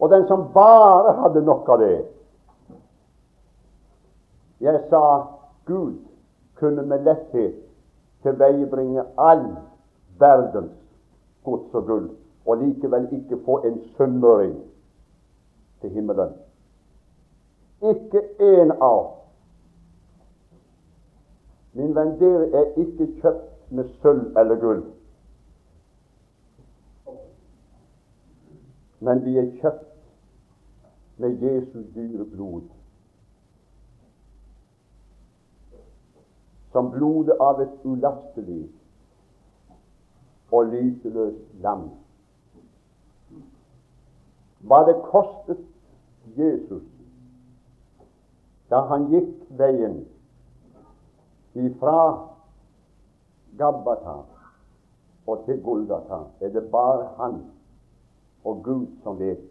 Og 0.00 0.12
den 0.12 0.26
som 0.28 0.44
bare 0.52 1.14
hadde 1.22 1.44
nok 1.46 1.68
av 1.68 1.80
det 1.80 1.96
Jeg 4.60 4.80
sa 4.90 5.02
Gud 5.66 5.94
kunne 6.58 6.82
med 6.82 7.06
letthet 7.06 7.54
tilveiebringe 8.22 9.04
all 9.16 9.44
verdens 10.18 10.74
gods 11.44 11.74
og 11.74 11.86
gull, 11.86 12.08
og 12.48 12.56
likevel 12.56 13.08
ikke 13.12 13.38
få 13.44 13.58
en 13.68 13.80
sunnmøring 13.96 14.56
til 15.80 15.90
himmelen. 15.90 16.32
Ikke 17.82 18.22
én 18.40 18.72
av 18.80 19.14
Min 21.72 21.92
venn, 21.94 22.16
dere 22.18 22.46
er 22.58 22.70
ikke 22.80 23.06
kjøpt 23.20 23.70
med 23.70 23.90
sølv 24.02 24.38
eller 24.40 24.56
gull. 24.58 24.80
Men 29.04 29.20
vi 29.24 29.36
er 29.38 29.52
kjøpt 29.60 29.84
med 31.22 31.44
Jesus 31.44 31.86
dyre 31.94 32.24
blod. 32.32 32.66
Som 36.72 36.90
blodet 36.90 37.38
av 37.40 37.62
et 37.62 37.78
ulastelig 37.84 38.64
og 40.50 40.72
lyseløst 40.72 41.62
lam. 41.62 41.88
Hva 44.66 44.84
det 44.86 44.96
kostet 45.10 45.60
Jesus 46.36 46.86
da 48.68 48.82
han 48.90 49.06
gikk 49.12 49.30
veien 49.56 50.02
ifra 51.56 52.00
Gabbata 53.58 54.18
og 55.28 55.44
til 55.46 55.62
Golgata, 55.64 56.18
er 56.40 56.52
det 56.52 56.66
bare 56.72 57.08
han 57.18 57.38
og 58.44 58.60
Gud 58.64 58.86
som 59.02 59.18
vet. 59.18 59.44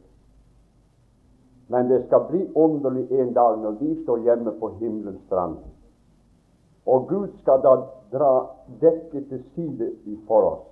Men 1.67 1.89
det 1.89 2.05
skal 2.05 2.27
bli 2.29 2.43
underlig 2.55 3.11
en 3.11 3.33
dag 3.33 3.57
når 3.61 3.79
vi 3.81 4.03
står 4.03 4.23
hjemme 4.25 4.53
på 4.59 4.69
himmelens 4.79 5.21
strand, 5.25 5.57
og 6.85 7.07
Gud 7.09 7.27
skal 7.41 7.61
da 7.65 7.73
dra 8.13 8.31
dekket 8.81 9.27
til 9.29 9.43
side 9.55 9.91
for 10.27 10.51
oss, 10.51 10.67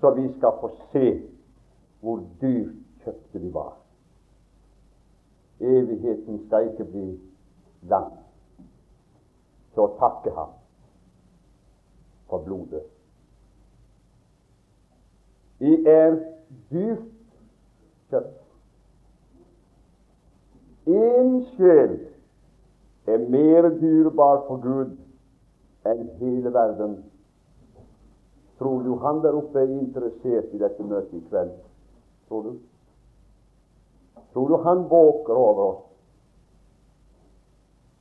så 0.00 0.10
vi 0.14 0.28
skal 0.36 0.58
få 0.60 0.70
se 0.92 1.06
hvor 2.00 2.20
dyrt 2.42 2.83
kjøpte 3.04 3.38
vi 3.38 3.52
var. 3.54 3.72
Evigheten 5.60 6.40
skal 6.46 6.70
ikke 6.72 6.84
bli 6.84 7.06
lang 7.90 8.12
til 9.74 9.84
å 9.84 9.92
takke 10.00 10.32
ham 10.34 10.54
for 12.30 12.44
blodet. 12.46 12.82
Vi 15.62 15.76
er 15.88 16.16
dyrt 16.72 17.06
kjøpt. 18.10 18.40
Én 20.84 21.38
sjel 21.54 21.94
er 23.08 23.22
mer 23.32 23.70
dyrebar 23.80 24.42
for 24.48 24.60
Gud 24.60 24.98
enn 25.88 26.04
hele 26.20 26.52
verden. 26.52 26.98
Tror 28.58 28.82
du 28.84 28.94
han 29.00 29.22
der 29.24 29.36
oppe 29.38 29.62
er 29.62 29.72
interessert 29.72 30.52
i 30.52 30.60
dette 30.60 30.84
møtet 30.84 31.16
i 31.18 31.24
kveld? 31.30 31.56
Tror 32.28 32.42
du? 32.42 32.52
Tror 34.34 34.48
du 34.48 34.56
han 34.56 34.88
våker 34.88 35.34
over 35.34 35.62
oss? 35.62 35.82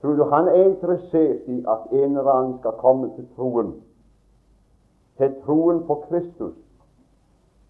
Tror 0.01 0.13
du 0.13 0.23
han 0.23 0.47
er 0.47 0.63
interessert 0.65 1.47
i 1.47 1.59
at 1.67 1.91
en 1.91 2.17
eller 2.17 2.31
annen 2.31 2.55
skal 2.59 2.73
komme 2.81 3.11
til 3.15 3.27
troen? 3.35 3.69
Til 5.17 5.35
troen 5.45 5.83
på 5.87 5.95
Kristus? 6.09 6.57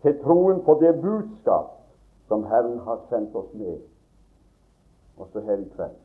Til 0.01 0.15
troen 0.23 0.63
på 0.63 0.77
det 0.79 0.95
budskap 1.01 1.75
som 2.27 2.43
Herren 2.43 2.79
har 2.79 3.03
sendt 3.09 3.35
oss 3.35 3.53
med, 3.53 3.77
også 5.17 5.41
her 5.41 5.59
i 5.59 5.69
kveld? 5.75 5.99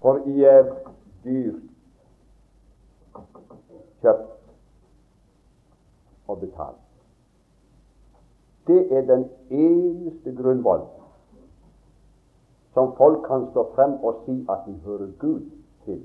For 0.00 0.24
I 0.26 0.44
er 0.44 0.74
dyrt 1.24 1.66
kjøpt 4.00 4.54
og 6.26 6.40
betalt. 6.40 6.89
Det 8.70 8.96
er 8.96 9.06
den 9.06 9.24
eneste 9.50 10.34
grunnvoll 10.42 10.82
som 12.74 12.92
folk 12.96 13.24
kan 13.26 13.48
stå 13.50 13.64
frem 13.74 13.92
og 13.92 14.20
si 14.26 14.46
at 14.50 14.58
de 14.66 14.74
hører 14.84 15.08
Gud 15.18 15.40
til. 15.84 16.04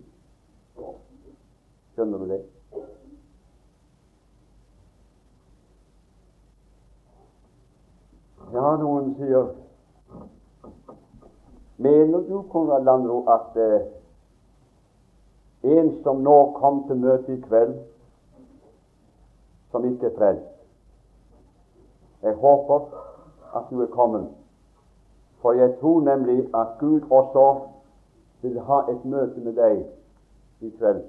Skjønner 1.93 2.17
du 2.17 2.25
det? 2.29 2.39
Ja, 8.53 8.71
noen 8.81 9.13
sier 9.19 9.53
Mener 11.77 12.25
du, 12.29 12.41
Konrad 12.49 12.83
Landro, 12.87 13.19
at 13.29 13.57
eh, 13.61 13.81
en 15.77 15.93
som 16.03 16.23
nå 16.23 16.37
kom 16.57 16.85
til 16.87 17.01
møte 17.03 17.35
i 17.35 17.41
kveld, 17.45 17.77
som 19.71 19.85
ikke 19.85 20.07
er 20.09 20.17
frelst 20.17 20.54
Jeg 22.25 22.33
håper 22.41 22.89
at 23.55 23.69
du 23.69 23.83
er 23.85 23.91
kommet 23.93 24.25
for 25.45 25.53
jeg 25.53 25.75
tror 25.79 26.01
nemlig 26.01 26.49
at 26.55 26.67
Gud 26.79 27.01
også 27.11 27.59
vil 28.41 28.59
ha 28.61 28.79
et 28.91 29.05
møte 29.05 29.39
med 29.45 29.53
deg 29.53 29.83
i 30.65 30.71
kveld. 30.79 31.03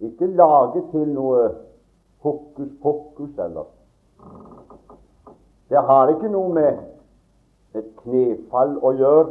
Ikke 0.00 0.30
lage 0.32 0.80
til 0.94 1.12
noe 1.12 1.42
hokus 2.24 2.72
pokus 2.82 3.36
eller 3.38 3.68
Det 5.68 5.84
har 5.90 6.08
ikke 6.08 6.32
noe 6.32 6.54
med 6.56 7.76
et 7.76 7.92
knefall 8.00 8.76
å 8.80 8.96
gjøre. 8.96 9.30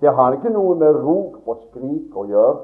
Det 0.00 0.14
har 0.18 0.34
ikke 0.34 0.56
noe 0.58 0.74
med 0.74 1.02
rop 1.06 1.38
og 1.46 1.66
skrik 1.68 2.16
å 2.16 2.26
gjøre. 2.26 2.62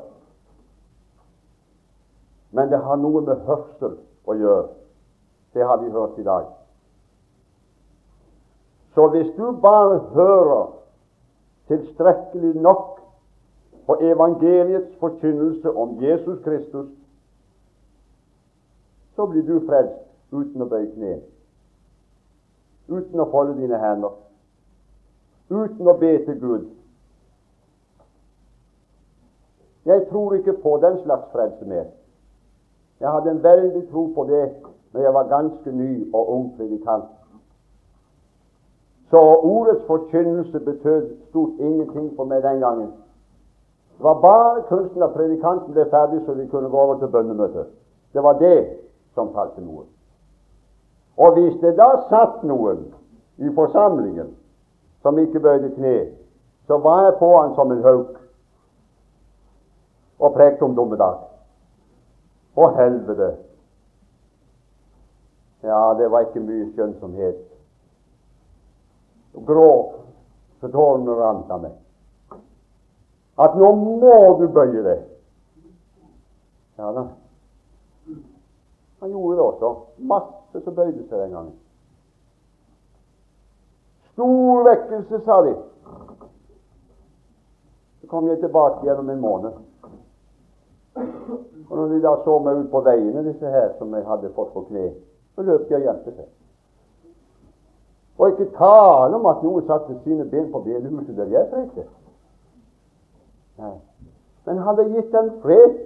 Men 2.50 2.74
det 2.74 2.82
har 2.82 2.98
noe 2.98 3.22
med 3.22 3.46
hørsel 3.46 4.00
å 4.26 4.36
gjøre. 4.38 4.68
Det 5.52 5.66
har 5.66 5.80
vi 5.82 5.90
hørt 5.90 6.18
i 6.18 6.26
dag. 6.26 6.46
Så 8.94 9.08
hvis 9.08 9.30
du 9.36 9.52
bare 9.62 9.98
hører 9.98 10.72
tilstrekkelig 11.68 12.54
nok 12.60 13.00
på 13.86 13.96
evangeliets 14.00 14.96
forkynnelse 15.00 15.72
om 15.72 15.96
Jesus 16.02 16.42
Kristus, 16.44 16.90
så 19.16 19.26
blir 19.26 19.42
du 19.42 19.60
frelst 19.66 19.98
uten 20.32 20.62
å 20.64 20.68
bøye 20.68 20.88
kne, 20.94 21.16
uten 22.88 23.20
å 23.20 23.28
folde 23.32 23.56
dine 23.60 23.80
hender, 23.80 24.14
uten 25.52 25.88
å 25.88 25.96
be 26.00 26.12
til 26.26 26.38
Gud. 26.40 26.70
Jeg 29.84 30.06
tror 30.08 30.36
ikke 30.38 30.54
på 30.62 30.76
den 30.84 31.00
slags 31.02 31.28
frelse 31.32 31.66
mer. 31.68 31.90
Jeg 33.02 33.10
hadde 33.10 33.30
en 33.30 33.42
veldig 33.42 33.82
tro 33.90 34.06
på 34.14 34.24
det 34.30 34.44
når 34.92 35.00
jeg 35.00 35.14
var 35.14 35.28
ganske 35.28 35.72
ny 35.72 36.14
og 36.14 36.32
ung 36.32 36.56
predikant. 36.56 37.10
Så 39.10 39.20
ordets 39.42 39.84
forkynnelse 39.86 40.60
betød 40.60 41.08
stort 41.28 41.58
ingenting 41.58 42.12
for 42.16 42.24
meg 42.24 42.42
den 42.42 42.60
gangen. 42.60 42.92
Det 43.98 44.04
var 44.04 44.20
bare 44.20 44.62
kunsten 44.68 45.02
at 45.02 45.12
predikanten 45.16 45.74
ble 45.74 45.88
ferdig, 45.90 46.20
så 46.26 46.32
vi 46.32 46.46
kunne 46.46 46.70
gå 46.70 46.78
over 46.78 46.98
til 46.98 47.08
bønnemøtet. 47.08 47.66
Det 48.12 48.22
var 48.22 48.38
det 48.38 48.68
som 49.14 49.32
talte 49.34 49.60
noe. 49.60 49.84
Og 51.16 51.32
hvis 51.32 51.60
det 51.60 51.74
da 51.76 51.90
satt 52.08 52.44
noen 52.44 52.86
i 53.36 53.50
forsamlingen 53.54 54.30
som 55.02 55.18
ikke 55.18 55.40
bøyde 55.40 55.74
kne, 55.74 55.98
så 56.66 56.78
var 56.78 57.04
jeg 57.04 57.18
på 57.18 57.34
han 57.36 57.54
som 57.54 57.72
en 57.72 57.82
hauk 57.82 58.16
og 60.18 60.34
prekte 60.34 60.62
om 60.62 60.76
dommedag. 60.76 61.18
Og 62.56 62.76
helvete. 62.76 63.30
Ja, 65.62 65.94
det 65.98 66.10
var 66.10 66.26
ikke 66.26 66.42
mye 66.42 66.68
skjønnsomhet. 66.74 67.40
Gråt 69.46 70.02
så 70.60 70.68
tårene 70.68 71.14
rant 71.18 71.50
av 71.50 71.64
meg. 71.64 71.72
At 73.40 73.56
nå 73.58 73.72
må 73.78 74.16
du 74.38 74.46
bøye 74.52 74.82
deg. 74.84 75.00
Ja 76.78 76.92
da. 76.94 77.06
Han 79.02 79.10
gjorde 79.10 79.36
det 79.38 79.46
også. 79.46 79.70
Masse 80.12 80.62
som 80.62 80.76
bøyde 80.76 81.02
seg 81.08 81.18
den 81.24 81.34
gangen. 81.34 81.56
Stor 84.12 84.62
vekkelse, 84.68 85.20
sa 85.24 85.40
de. 85.46 85.56
Så 88.00 88.10
kom 88.10 88.28
jeg 88.28 88.42
tilbake 88.42 88.84
gjennom 88.86 89.10
en 89.10 89.22
måned. 89.24 89.58
Og 90.94 91.76
når 91.76 91.86
de 91.86 92.02
da 92.02 92.16
så 92.24 92.38
meg 92.38 92.58
ut 92.60 92.70
på 92.70 92.80
veiene, 92.84 93.24
disse 93.24 93.48
her 93.48 93.70
som 93.78 93.94
jeg 93.94 94.04
hadde 94.04 94.32
fått 94.36 94.52
på 94.52 94.64
kne, 94.68 94.90
så 95.34 95.44
løp 95.46 95.68
de 95.68 95.76
og 95.78 95.86
gjemte 95.86 96.12
seg. 96.16 96.28
Og 98.18 98.30
ikke 98.30 98.50
tale 98.58 99.16
om 99.16 99.26
at 99.26 99.40
noen 99.42 99.64
satte 99.66 99.96
sine 100.04 100.26
ben 100.28 100.50
på 100.52 100.60
bedehuset 100.60 101.16
der 101.16 101.32
jeg 101.32 101.48
prekte. 101.50 101.86
Nei. 103.62 103.76
Men 104.46 104.60
hadde 104.66 104.90
gitt 104.90 105.12
dem 105.14 105.30
fred 105.42 105.78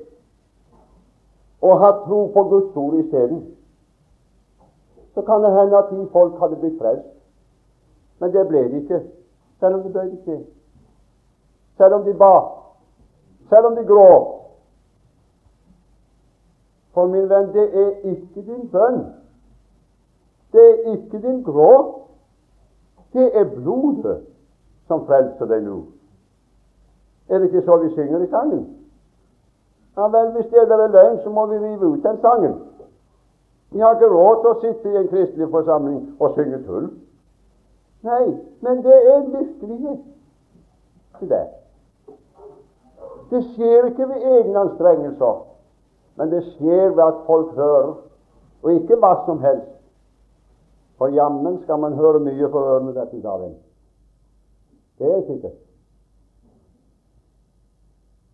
og 1.62 1.81
hatt 1.81 2.03
tro 2.07 2.27
på 2.35 2.42
Guds 2.51 2.77
ord 2.77 2.99
isteden, 2.99 3.45
så 5.14 5.23
kan 5.23 5.45
det 5.45 5.53
hende 5.55 5.79
at 5.79 5.90
de 5.90 6.09
folk 6.12 6.38
hadde 6.40 6.59
blitt 6.61 6.79
frelst. 6.81 7.09
Men 8.21 8.33
det 8.33 8.47
ble 8.49 8.62
de 8.69 8.83
ikke, 8.83 9.01
selv 9.61 9.79
om 9.79 9.83
de 9.83 9.92
bøyde 9.92 10.19
kne. 10.25 10.40
Selv 11.77 11.95
om 11.95 12.05
de 12.05 12.14
ba. 12.14 12.35
Selv 13.49 13.66
om 13.66 13.77
de 13.77 13.85
gråt. 13.87 14.36
For 16.97 17.07
min 17.13 17.29
venn, 17.29 17.51
det 17.53 17.67
er 17.77 17.91
ikke 18.09 18.43
din 18.47 18.69
bønn. 18.73 19.03
Det 20.53 20.63
er 20.65 20.93
ikke 20.95 21.19
din 21.21 21.43
gråt. 21.45 21.91
Det 23.13 23.27
er 23.37 23.45
blodet 23.45 24.23
som 24.89 25.03
frelser 25.05 25.49
deg 25.51 25.67
nå. 25.67 25.75
Er 27.29 27.39
det 27.39 27.51
ikke 27.51 27.67
så 27.67 27.77
vi 27.83 27.91
synger 27.93 28.23
i 28.25 28.29
sangen? 28.33 28.63
Ja 29.97 30.09
vel, 30.15 30.31
hvis 30.33 30.49
det 30.53 30.63
er 30.63 30.87
løgn, 30.87 31.19
så 31.25 31.31
må 31.31 31.47
vi 31.47 31.59
rive 31.59 31.87
ut 31.87 32.03
den 32.03 32.21
sangen. 32.21 32.55
Vi 33.71 33.79
har 33.79 33.95
ikke 33.95 34.09
råd 34.09 34.41
til 34.41 34.51
å 34.51 34.61
sitte 34.61 34.93
i 34.93 34.97
en 35.01 35.09
kristelig 35.11 35.49
forsamling 35.53 35.99
og 36.21 36.33
synge 36.37 36.63
tull. 36.65 36.87
Nei, 38.09 38.25
men 38.65 38.81
det 38.85 38.97
er 39.13 39.29
virkelighet. 39.35 40.01
Det. 41.21 41.45
det 43.31 43.43
skjer 43.53 43.91
ikke 43.91 44.09
ved 44.09 44.25
egne 44.33 44.59
anstrengelser, 44.65 45.45
men 46.16 46.31
det 46.33 46.42
skjer 46.44 46.90
ved 46.96 47.05
at 47.05 47.22
folk 47.26 47.55
hører, 47.55 47.94
og 48.62 48.72
ikke 48.72 48.96
hva 48.96 49.12
som 49.26 49.40
helst. 49.40 49.72
For 50.96 51.12
jammen 51.12 51.61
skal 51.62 51.79
man 51.79 51.94
høre 51.94 52.20
mye 52.24 52.48
for 52.50 52.72
ørene 52.72 52.94
dette 52.96 53.20
dagen. 53.22 53.57
Det 54.98 55.11
er 55.12 55.26
sikkert. 55.26 55.59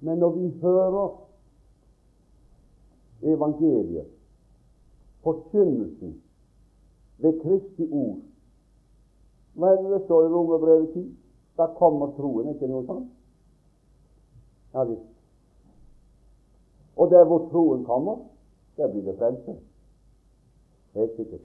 Men 0.00 0.18
når 0.18 0.30
vi 0.30 0.58
hører 0.62 1.08
evangeliet, 3.22 4.06
forkynnelsen 5.22 6.22
ved 7.18 7.40
Kristi 7.42 7.88
ord 7.92 8.18
Hva 9.54 9.68
er 9.68 9.82
det 9.82 9.90
det 9.90 10.04
står 10.04 10.24
i 10.24 10.28
Romerbrevet 10.32 10.92
10? 10.94 11.02
Da 11.56 11.66
kommer 11.76 12.14
troen, 12.16 12.48
ikke 12.54 12.66
noe 12.66 12.86
sånt? 12.86 13.10
Ja 14.72 14.86
visst. 14.88 15.12
Og 16.96 17.11
der 17.11 17.24
hvor 17.24 17.48
troen 17.50 17.85
kommer, 17.85 18.16
der 18.76 18.92
blir 18.92 19.02
det 19.02 19.18
frelse. 19.18 19.57
Helt 20.94 21.16
sikkert. 21.16 21.40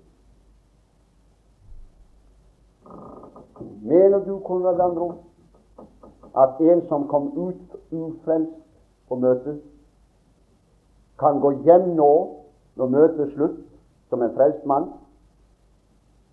Mener 3.81 4.25
du, 4.25 4.39
Konrad 4.39 4.79
Andro, 4.79 5.13
at 6.37 6.59
en 6.59 6.87
som 6.87 7.07
kom 7.07 7.37
ut 7.37 7.77
ufrelst 7.91 8.51
på 9.07 9.15
møtet, 9.15 9.61
kan 11.19 11.39
gå 11.39 11.51
hjem 11.51 11.89
nå, 11.95 12.11
når 12.75 12.87
møtet 12.87 13.19
er 13.19 13.31
slutt, 13.33 13.59
som 14.09 14.21
en 14.21 14.35
frelst 14.35 14.65
mann, 14.65 14.91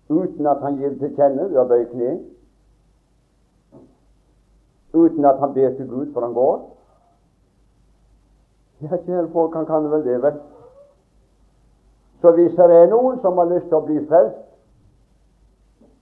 uten 0.09 0.45
at 0.45 0.61
han 0.61 0.77
gir 0.77 0.93
til 0.99 1.15
kjenne 1.15 1.49
ved 1.49 1.57
å 1.57 1.67
bøye 1.69 1.87
kne, 1.89 2.11
uten 4.93 5.25
at 5.25 5.39
han 5.39 5.53
ber 5.53 5.73
til 5.77 5.89
Gud 5.89 6.13
for 6.13 6.21
han 6.21 6.35
går? 6.37 6.74
Ja, 8.81 8.97
kjære 8.97 9.29
folk, 9.31 9.53
han 9.55 9.65
kan 9.65 9.91
vel 9.91 10.03
det, 10.05 10.21
vel? 10.21 10.39
Så 12.21 12.31
hvis 12.31 12.55
det 12.57 12.65
er 12.75 12.89
noen 12.91 13.19
som 13.21 13.37
har 13.37 13.47
lyst 13.51 13.69
til 13.69 13.77
å 13.77 13.85
bli 13.85 14.01
frelst, 14.09 14.41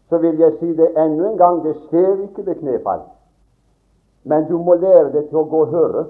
så 0.09 0.17
vil 0.21 0.39
jeg 0.39 0.57
si 0.59 0.71
det 0.77 0.91
enda 0.97 1.29
en 1.29 1.37
gang 1.37 1.61
det 1.63 1.73
skjer 1.87 2.25
ikke 2.27 2.45
ved 2.45 2.61
knefall. 2.61 3.05
Men 4.23 4.45
du 4.49 4.57
må 4.57 4.75
lære 4.79 5.11
deg 5.13 5.29
til 5.29 5.41
å 5.41 5.47
gå 5.49 5.63
og 5.65 5.73
høre. 5.73 6.03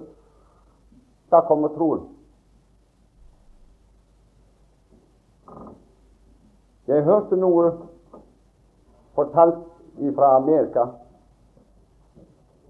Da 1.31 1.41
kommer 1.47 1.71
troen. 1.73 2.03
Jeg 6.87 7.05
hørte 7.07 7.39
noe 7.39 7.69
fortalt 9.15 9.63
fra 10.15 10.35
Amerika. 10.35 10.85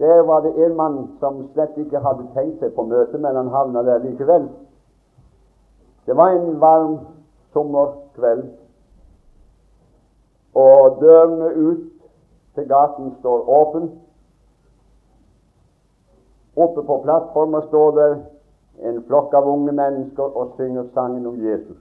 Der 0.04 0.24
var 0.28 0.42
det 0.44 0.66
en 0.66 0.76
mann 0.76 0.98
som 1.20 1.38
slett 1.54 1.78
ikke 1.80 2.02
hadde 2.04 2.26
tenkt 2.36 2.60
seg 2.60 2.74
på 2.76 2.84
møte, 2.90 3.16
men 3.24 3.38
han 3.40 3.52
havna 3.54 3.86
der 3.88 4.02
likevel. 4.04 4.50
Det 6.04 6.18
var 6.20 6.34
en 6.36 6.58
varm 6.60 6.98
sommerkveld, 7.56 8.44
og 10.60 11.00
dørene 11.00 11.54
ut 11.56 11.86
til 12.56 12.68
gaten 12.68 13.16
står 13.22 13.48
åpen. 13.60 13.88
Oppe 16.56 16.84
på 16.84 17.00
plattformen 17.08 17.64
står 17.70 17.96
det 18.02 18.12
en 18.92 19.02
flokk 19.08 19.34
av 19.40 19.48
unge 19.56 19.72
mennesker 19.72 20.36
og 20.36 20.58
synger 20.60 20.92
sangen 20.94 21.26
om 21.32 21.40
Jesus 21.40 21.80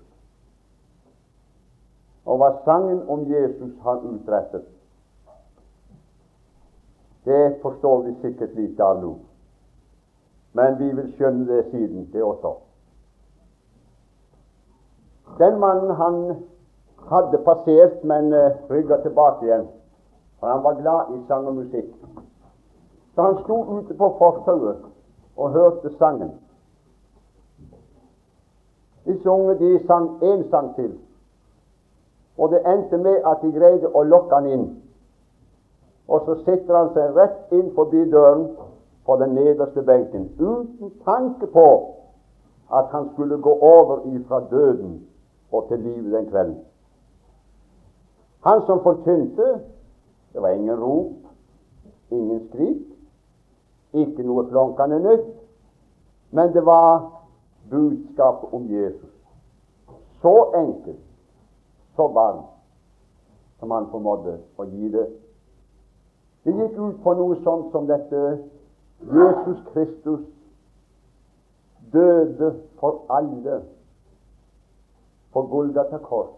og 2.24 2.38
hva 2.38 2.52
sangen 2.66 3.02
om 3.10 3.24
Jesus 3.30 3.72
har 3.82 4.02
utrettet. 4.06 4.66
Det 7.24 7.58
forstår 7.62 8.02
vi 8.02 8.14
sikkert 8.22 8.54
lite 8.54 8.84
av 8.84 9.02
nå, 9.02 9.12
men 10.58 10.78
vi 10.78 10.90
vil 10.92 11.12
skjønne 11.16 11.46
det 11.46 11.64
siden, 11.70 12.08
det 12.12 12.22
også. 12.22 12.56
Den 15.38 15.58
mannen 15.58 15.90
han 15.96 16.18
hadde 17.10 17.38
passert, 17.46 18.04
men 18.04 18.34
uh, 18.34 18.50
rygga 18.70 18.98
tilbake 19.02 19.46
igjen, 19.46 19.68
for 20.40 20.50
han 20.50 20.64
var 20.64 20.80
glad 20.80 21.14
i 21.14 21.22
sang 21.28 21.46
og 21.46 21.54
musikk. 21.54 21.94
Så 23.14 23.22
han 23.22 23.38
sto 23.44 23.62
ute 23.78 23.94
på 23.94 24.14
fortauet 24.18 24.82
og 25.36 25.50
hørte 25.50 25.94
sangen. 25.98 26.34
Disse 29.06 29.30
unge 29.30 29.58
de 29.58 29.86
sang 29.86 30.22
én 30.22 30.50
sang 30.50 30.74
til, 30.74 30.98
og 32.38 32.50
det 32.50 32.62
endte 32.66 32.98
med 32.98 33.22
at 33.26 33.42
de 33.42 33.52
greide 33.52 33.94
å 33.94 34.02
lokke 34.02 34.34
han 34.34 34.46
inn. 34.46 34.68
Og 36.08 36.22
så 36.26 36.34
sitter 36.44 36.76
han 36.76 36.90
seg 36.94 37.16
rett 37.16 37.52
inn 37.54 37.70
forbi 37.76 38.04
døren 38.10 38.48
på 39.06 39.16
den 39.20 39.34
nederste 39.34 39.82
benken, 39.82 40.28
uten 40.38 40.92
tanke 41.04 41.46
på 41.46 41.68
at 42.72 42.90
han 42.94 43.08
skulle 43.12 43.38
gå 43.42 43.52
over 43.60 44.06
ifra 44.14 44.40
døden 44.50 45.00
og 45.52 45.68
til 45.68 45.78
livet 45.78 46.12
den 46.12 46.28
kvelden. 46.30 46.60
Han 48.46 48.62
som 48.66 48.82
forkynte, 48.82 49.60
det 50.32 50.42
var 50.42 50.48
ingen 50.48 50.80
rop, 50.80 51.12
ingen 52.10 52.48
skrik, 52.48 52.86
ikke 53.92 54.24
noe 54.26 54.46
flonkende 54.48 54.98
nytt, 55.04 55.28
men 56.30 56.52
det 56.54 56.64
var 56.66 57.10
budskapet 57.70 58.48
om 58.52 58.70
Jesus. 58.70 59.10
Så 60.22 60.52
enkelt 60.54 61.04
så 61.96 62.08
varmt 62.08 62.48
som 63.60 63.70
han 63.70 63.86
formådde 63.92 64.38
å 64.58 64.66
gi 64.66 64.88
det. 64.94 65.06
Det 66.44 66.54
gikk 66.58 66.78
ut 66.78 67.02
på 67.02 67.14
noe 67.14 67.36
sånt 67.44 67.70
som 67.72 67.86
dette 67.86 68.22
Jesus 69.02 69.60
Kristus 69.72 70.24
døde 71.92 72.54
for 72.80 73.04
alle 73.10 73.60
på 75.32 75.42
Golgata 75.42 75.98
kors. 76.02 76.32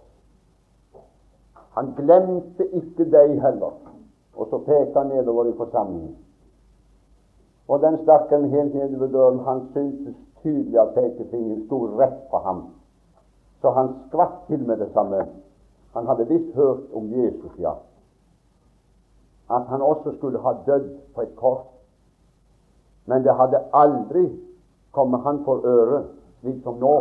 Han 1.75 1.95
glemte 1.97 2.67
ikke 2.77 3.07
deg 3.11 3.41
heller. 3.43 3.73
Og 4.35 4.51
så 4.51 4.59
pekte 4.67 4.99
han 4.99 5.11
nedover 5.15 5.47
i 5.47 5.57
forsamlingen. 5.57 6.17
Og 7.69 7.81
den 7.81 7.99
stakkaren 8.03 8.51
helt 8.51 8.75
nede 8.75 9.01
ved 9.01 9.09
døren, 9.09 9.39
han 9.47 9.69
syntes 9.73 10.15
tydelig 10.43 10.81
at 10.81 10.95
pekefingeren 10.95 11.67
sto 11.67 11.79
rett 11.99 12.19
på 12.31 12.39
ham. 12.45 12.63
Så 13.61 13.71
han 13.71 13.95
skvatt 14.09 14.45
til 14.49 14.67
med 14.67 14.77
det 14.79 14.93
samme 14.93 15.27
Han 15.95 16.07
hadde 16.07 16.27
visst 16.29 16.55
hørt 16.55 16.91
om 16.95 17.05
Jesus, 17.13 17.53
ja. 17.59 17.73
At 19.55 19.67
han 19.71 19.83
også 19.83 20.17
skulle 20.17 20.41
ha 20.43 20.53
dødd 20.67 20.89
på 21.15 21.23
et 21.23 21.37
kors. 21.37 21.67
Men 23.07 23.25
det 23.25 23.35
hadde 23.37 23.61
aldri 23.73 24.25
kommet 24.93 25.21
han 25.23 25.43
for 25.45 25.67
øre, 25.67 26.05
slik 26.41 26.63
som 26.63 26.81
nå. 26.81 26.95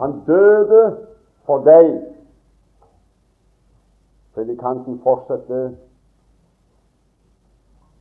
Han 0.00 0.20
døde 0.26 0.82
for 1.46 1.64
deg. 1.64 1.90
Predikanten 4.34 5.00
fortsetter. 5.02 5.70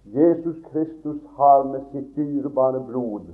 Jesus 0.05 0.55
Kristus 0.71 1.21
har 1.37 1.63
med 1.63 1.81
sitt 1.91 2.15
dyrebare 2.15 2.81
blod 2.87 3.33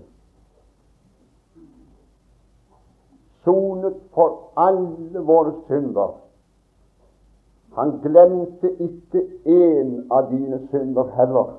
sonet 3.44 3.94
for 4.14 4.52
alle 4.56 5.20
våre 5.20 5.54
synder. 5.68 6.14
Han 7.72 8.00
glemte 8.04 8.72
ikke 8.84 9.22
én 9.46 10.08
av 10.12 10.32
dine 10.32 10.60
synder 10.72 11.12
heller. 11.16 11.54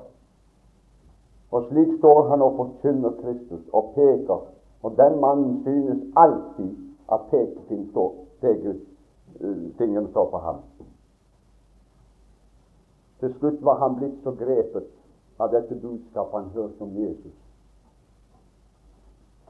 Og 1.51 1.65
slik 1.69 1.97
står 1.97 2.29
han 2.29 2.41
og 2.41 2.55
forkynner 2.57 3.15
Kristus 3.21 3.63
og 3.73 3.91
peker, 3.95 4.45
og 4.83 4.97
den 4.97 5.19
mannen 5.21 5.63
synes 5.63 6.03
alltid 6.15 6.75
at 7.11 7.19
pekefingeren 7.31 7.89
står, 7.91 8.15
pekefingeren 8.41 10.09
står 10.11 10.29
på 10.29 10.37
ham. 10.37 10.61
Til 13.19 13.33
slutt 13.39 13.61
var 13.65 13.79
han 13.79 13.95
blitt 13.95 14.17
så 14.23 14.31
grepet 14.31 14.89
av 15.39 15.53
dette 15.53 15.75
budskapet 15.75 16.39
han 16.39 16.49
hørte 16.53 16.81
om 16.81 16.97
Jesus, 16.97 17.37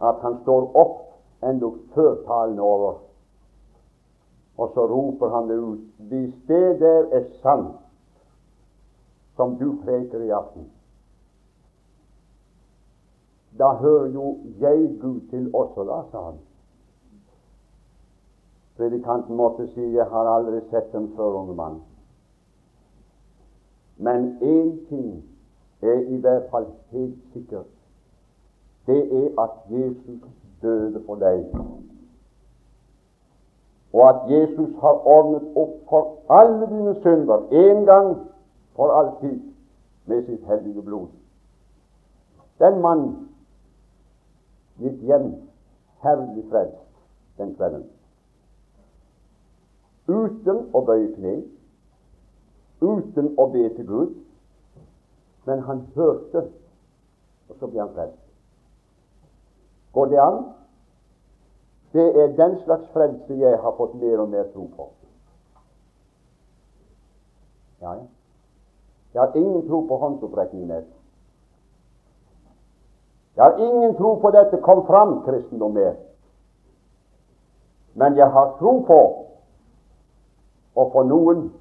at 0.01 0.19
han 0.21 0.37
står 0.43 0.69
opp 0.77 0.99
endog 1.43 1.79
før 1.95 2.15
talen 2.27 2.59
er 2.59 2.63
over. 2.63 2.99
Og 4.57 4.71
så 4.73 4.85
roper 4.85 5.29
han 5.29 5.49
det 5.49 5.57
ut 5.57 5.79
Hvis 5.97 6.33
det 6.47 6.79
der 6.79 7.05
er 7.11 7.23
sant, 7.41 7.75
som 9.35 9.57
du 9.57 9.77
preker 9.83 10.21
i 10.21 10.29
aften, 10.29 10.71
da 13.57 13.73
hører 13.73 14.07
jo 14.07 14.37
jeg 14.59 14.97
Gud 15.01 15.21
til 15.29 15.55
også, 15.55 15.83
da, 15.83 16.01
sa 16.11 16.21
han. 16.25 16.39
Predikanten 18.77 19.35
måtte 19.35 19.67
si 19.67 19.81
'Jeg 19.81 20.05
har 20.05 20.25
aldri 20.25 20.61
sett 20.69 20.93
dem 20.93 21.15
før, 21.15 21.23
unge 21.23 21.55
mann'. 21.55 21.81
Men 23.97 24.37
én 24.41 24.87
ting 24.89 25.23
er 25.81 25.99
i 25.99 26.17
hvert 26.17 26.43
fall 26.51 26.65
helt 26.91 27.17
sikkert. 27.33 27.65
Det 28.87 29.23
er 29.23 29.41
at 29.41 29.49
Jesus 29.69 30.21
døde 30.61 31.03
for 31.05 31.15
deg. 31.15 31.45
Og 33.93 34.09
at 34.09 34.31
Jesus 34.31 34.69
har 34.81 35.07
ordnet 35.07 35.43
opp 35.55 35.73
for 35.89 36.33
alle 36.33 36.69
dine 36.69 36.95
synder 37.01 37.47
en 37.51 37.85
gang 37.85 38.15
for 38.75 38.91
alltid 38.91 39.39
med 40.05 40.25
sitt 40.25 40.45
hellige 40.49 40.81
blod. 40.81 41.07
Den 42.59 42.81
mann 42.81 43.03
gikk 44.81 44.97
hjem 45.05 45.29
herlig 46.03 46.45
frelst 46.49 46.81
den 47.37 47.53
kvelden. 47.55 47.85
Uten 50.07 50.65
å 50.75 50.81
bøye 50.85 51.13
kne, 51.15 51.35
uten 52.81 53.29
å 53.39 53.47
be 53.53 53.69
til 53.77 53.87
Gud. 53.87 54.17
Men 55.45 55.63
han 55.67 55.85
hørte, 55.95 56.45
og 57.49 57.55
så 57.59 57.67
ble 57.67 57.81
han 57.83 57.93
frelst. 57.95 58.19
Går 59.93 60.11
det 60.11 60.19
an? 60.23 60.37
Det 61.93 62.23
er 62.23 62.35
den 62.35 62.57
slags 62.63 62.87
frelse 62.93 63.33
jeg 63.37 63.59
har 63.61 63.75
fått 63.77 63.93
mer 64.01 64.23
og 64.23 64.29
mer 64.29 64.47
tro 64.53 64.67
på. 64.75 64.89
Ja, 67.81 67.93
ja. 67.93 68.05
Jeg 69.13 69.21
har 69.21 69.35
ingen 69.35 69.67
tro 69.67 69.81
på 69.87 69.97
håndsopprekning 69.97 70.67
mer. 70.67 70.81
Jeg 73.35 73.43
har 73.43 73.57
ingen 73.57 73.95
tro 73.95 74.15
på 74.21 74.31
dette 74.31 74.61
kom 74.61 74.85
fram 74.87 75.19
kristendom 75.25 75.73
mer. 75.73 75.93
Men 77.93 78.17
jeg 78.17 78.31
har 78.31 78.55
tro 78.59 78.79
på 78.87 78.99
og 80.75 80.91
på 80.91 81.03
noen 81.05 81.51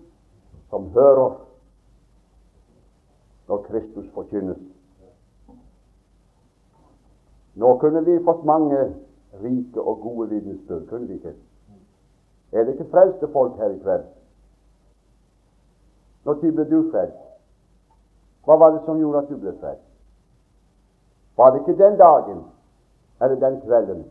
som 0.70 0.88
hører 0.94 1.34
når 3.48 3.64
Kristus 3.68 4.08
forkynnes. 4.14 4.60
Nå 7.54 7.76
kunne 7.80 8.00
vi 8.04 8.16
fått 8.24 8.46
mange 8.48 8.86
rike 9.44 9.80
og 9.80 10.00
gode 10.00 10.28
vitnesbyrd, 10.28 10.86
kunne 10.86 11.08
de 11.08 11.14
ikke? 11.14 11.34
Er 12.52 12.64
det 12.64 12.72
ikke 12.72 12.90
frelste 12.90 13.28
folk 13.32 13.56
her 13.56 13.70
i 13.70 13.78
kveld? 13.78 14.04
Når 16.24 16.34
ble 16.34 16.64
du 16.70 16.90
frelst? 16.90 17.18
Hva 18.44 18.56
var 18.58 18.70
det 18.70 18.82
som 18.84 18.98
gjorde 18.98 19.18
at 19.18 19.28
du 19.30 19.36
ble 19.36 19.54
frelst? 19.60 19.88
Var 21.36 21.50
det 21.50 21.60
ikke 21.60 21.84
den 21.84 21.98
dagen, 21.98 22.44
eller 23.22 23.48
den 23.48 23.60
kvelden, 23.60 24.04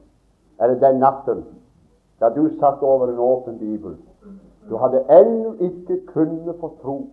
eller 0.62 0.80
den 0.80 1.00
natten, 1.00 1.46
da 2.20 2.30
du 2.30 2.50
satt 2.60 2.82
over 2.82 3.08
en 3.08 3.20
åpen 3.20 3.60
bibel? 3.60 3.98
Du 4.70 4.78
hadde 4.78 5.06
ennå 5.10 5.54
ikke 5.60 6.06
kunnet 6.06 6.56
få 6.60 6.74
tro 6.82 7.10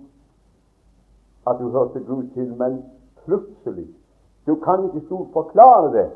at 1.46 1.56
du 1.58 1.70
hørte 1.70 2.00
Gud 2.00 2.28
til, 2.34 2.54
men 2.56 2.84
plutselig 3.24 3.88
du 4.46 4.54
kan 4.54 4.84
ikke 4.84 5.06
stort 5.06 5.28
forklare 5.32 5.92
det, 5.92 6.10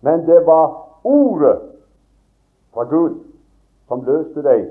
men 0.00 0.26
det 0.26 0.46
var 0.46 0.89
ordet 1.04 1.60
fra 2.74 2.84
Gud 2.84 3.18
som 3.88 4.04
løste 4.06 4.42
deg. 4.42 4.66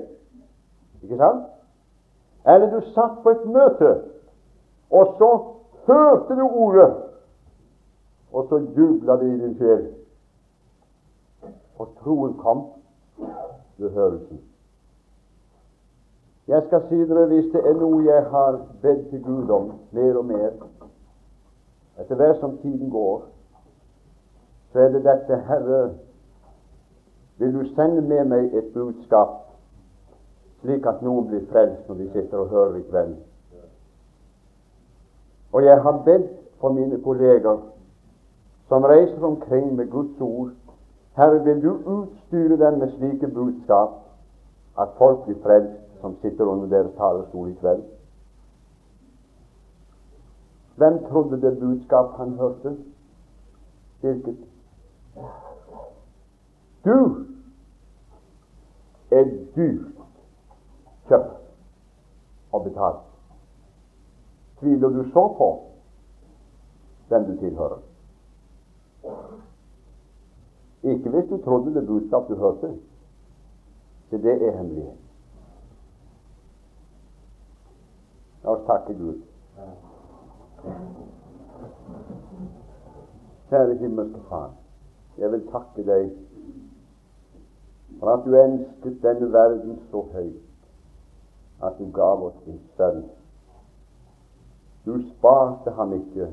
Ikke 1.02 1.16
sant? 1.20 1.46
Eller 2.48 2.70
du 2.72 2.80
satt 2.94 3.20
på 3.22 3.30
et 3.30 3.46
møte, 3.46 3.90
og 4.90 5.14
så 5.18 5.30
hørte 5.86 6.36
du 6.36 6.44
ordet, 6.48 6.92
og 8.32 8.46
så 8.48 8.58
jubla 8.76 9.16
det 9.20 9.28
i 9.28 9.40
din 9.40 9.56
sjel. 9.58 9.88
Og 11.78 11.88
troen 12.00 12.34
kom 12.38 12.64
ved 13.76 13.90
hørelsen. 13.90 14.40
Jeg 16.48 16.62
skal 16.66 16.82
si 16.88 16.96
dere 17.08 17.26
hvis 17.30 17.52
det 17.52 17.60
er 17.62 17.76
noe 17.78 18.00
jeg 18.04 18.24
har 18.32 18.56
bedt 18.82 19.08
til 19.10 19.20
Gud 19.22 19.50
om 19.54 19.72
mer 19.94 20.16
og 20.18 20.24
mer, 20.24 20.50
etter 22.00 22.16
hvert 22.16 22.40
som 22.40 22.56
tiden 22.58 22.90
går, 22.90 23.22
så 24.72 24.80
er 24.80 24.88
det 24.88 25.04
dette 25.04 25.36
Herre, 25.46 25.82
vil 27.40 27.54
du 27.54 27.74
sende 27.74 28.02
med 28.02 28.24
meg 28.28 28.54
et 28.54 28.72
budskap, 28.74 29.36
slik 30.60 30.86
at 30.86 31.00
noen 31.00 31.28
blir 31.30 31.46
frelst 31.48 31.86
når 31.88 31.96
de 32.02 32.08
sitter 32.12 32.38
og 32.38 32.50
hører 32.52 32.74
i 32.76 32.82
kveld? 32.90 33.14
Og 35.52 35.64
jeg 35.64 35.82
har 35.82 36.02
bedt 36.04 36.34
for 36.60 36.76
mine 36.76 37.00
kolleger 37.00 37.62
som 38.68 38.84
reiser 38.84 39.24
omkring 39.24 39.72
med 39.76 39.88
Guds 39.90 40.20
ord. 40.20 40.50
Herre, 41.16 41.40
vil 41.44 41.62
du 41.62 41.72
utstyre 41.94 42.60
dem 42.60 42.78
med 42.78 42.92
slike 42.98 43.28
budskap 43.28 43.96
at 44.78 44.92
folk 44.98 45.24
blir 45.24 45.40
frelst 45.42 45.80
som 46.00 46.16
sitter 46.20 46.44
under 46.44 46.68
deres 46.68 46.92
talerstol 46.96 47.48
i 47.48 47.56
kveld? 47.60 47.82
Hvem 50.76 51.04
trodde 51.08 51.40
det 51.40 51.58
budskap 51.58 52.16
han 52.16 52.36
hørte? 52.38 52.76
Hvilket? 54.00 54.36
Du 56.84 57.26
er 59.10 59.24
dyrt 59.56 60.00
kjøpt 61.08 61.36
og 62.52 62.64
betalt. 62.64 63.06
Tviler 64.60 64.88
du 64.88 65.02
så 65.12 65.24
på 65.38 65.50
hvem 67.08 67.24
du 67.24 67.36
tilhører? 67.40 67.78
Ikke 70.82 71.10
hvis 71.10 71.28
du 71.30 71.36
trodde 71.44 71.74
det 71.74 71.86
budskap 71.86 72.28
du 72.28 72.34
hørte. 72.34 72.74
For 74.08 74.16
det 74.16 74.48
er 74.48 74.56
hemmeligheten. 74.56 75.06
La 78.42 78.54
oss 78.54 78.64
takke 78.66 78.94
Gud. 78.98 79.20
Kjære 83.50 83.76
himmelske 83.78 84.20
Far, 84.28 84.54
jeg 85.18 85.32
vil 85.32 85.46
takke 85.52 85.84
deg 85.86 86.10
for 88.00 88.14
at 88.14 88.24
du 88.24 88.36
ønsket 88.36 89.02
denne 89.02 89.32
verden 89.32 89.78
så 89.90 90.04
høyt 90.12 90.46
at 91.62 91.76
du 91.78 91.90
gav 91.92 92.22
oss 92.24 92.36
din 92.46 92.60
sønn. 92.76 93.02
Du 94.84 94.96
sparte 95.10 95.70
ham 95.76 95.92
ikke, 95.92 96.30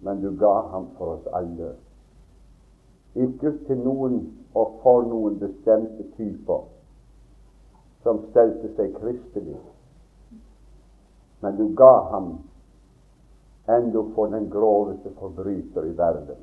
men 0.00 0.22
du 0.22 0.30
ga 0.40 0.54
ham 0.72 0.88
for 0.96 1.18
oss 1.18 1.26
alle. 1.36 1.74
Ikke 3.14 3.52
til 3.66 3.82
noen 3.84 4.22
og 4.54 4.78
for 4.82 5.04
noen 5.04 5.36
bestemte 5.38 6.06
typer 6.16 6.64
som 8.02 8.22
stelte 8.30 8.70
seg 8.78 8.94
kristelig, 8.96 9.58
men 11.44 11.58
du 11.58 11.66
ga 11.76 11.92
ham 12.14 12.38
endog 13.68 14.14
for 14.14 14.32
den 14.32 14.48
groveste 14.50 15.12
forbryter 15.18 15.84
i 15.84 15.96
verden. 15.98 16.40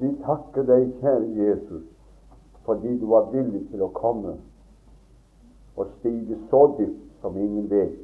Vi 0.00 0.10
takker 0.26 0.66
deg, 0.66 0.90
kjære 0.98 1.30
Jesus, 1.36 1.91
fordi 2.66 2.98
du 2.98 3.06
var 3.10 3.30
villig 3.32 3.66
til 3.70 3.82
å 3.82 3.90
komme 3.96 4.36
og 5.76 5.88
stige 5.98 6.38
så 6.50 6.66
dypt 6.78 7.20
som 7.22 7.36
ingen 7.36 7.70
vet. 7.70 7.98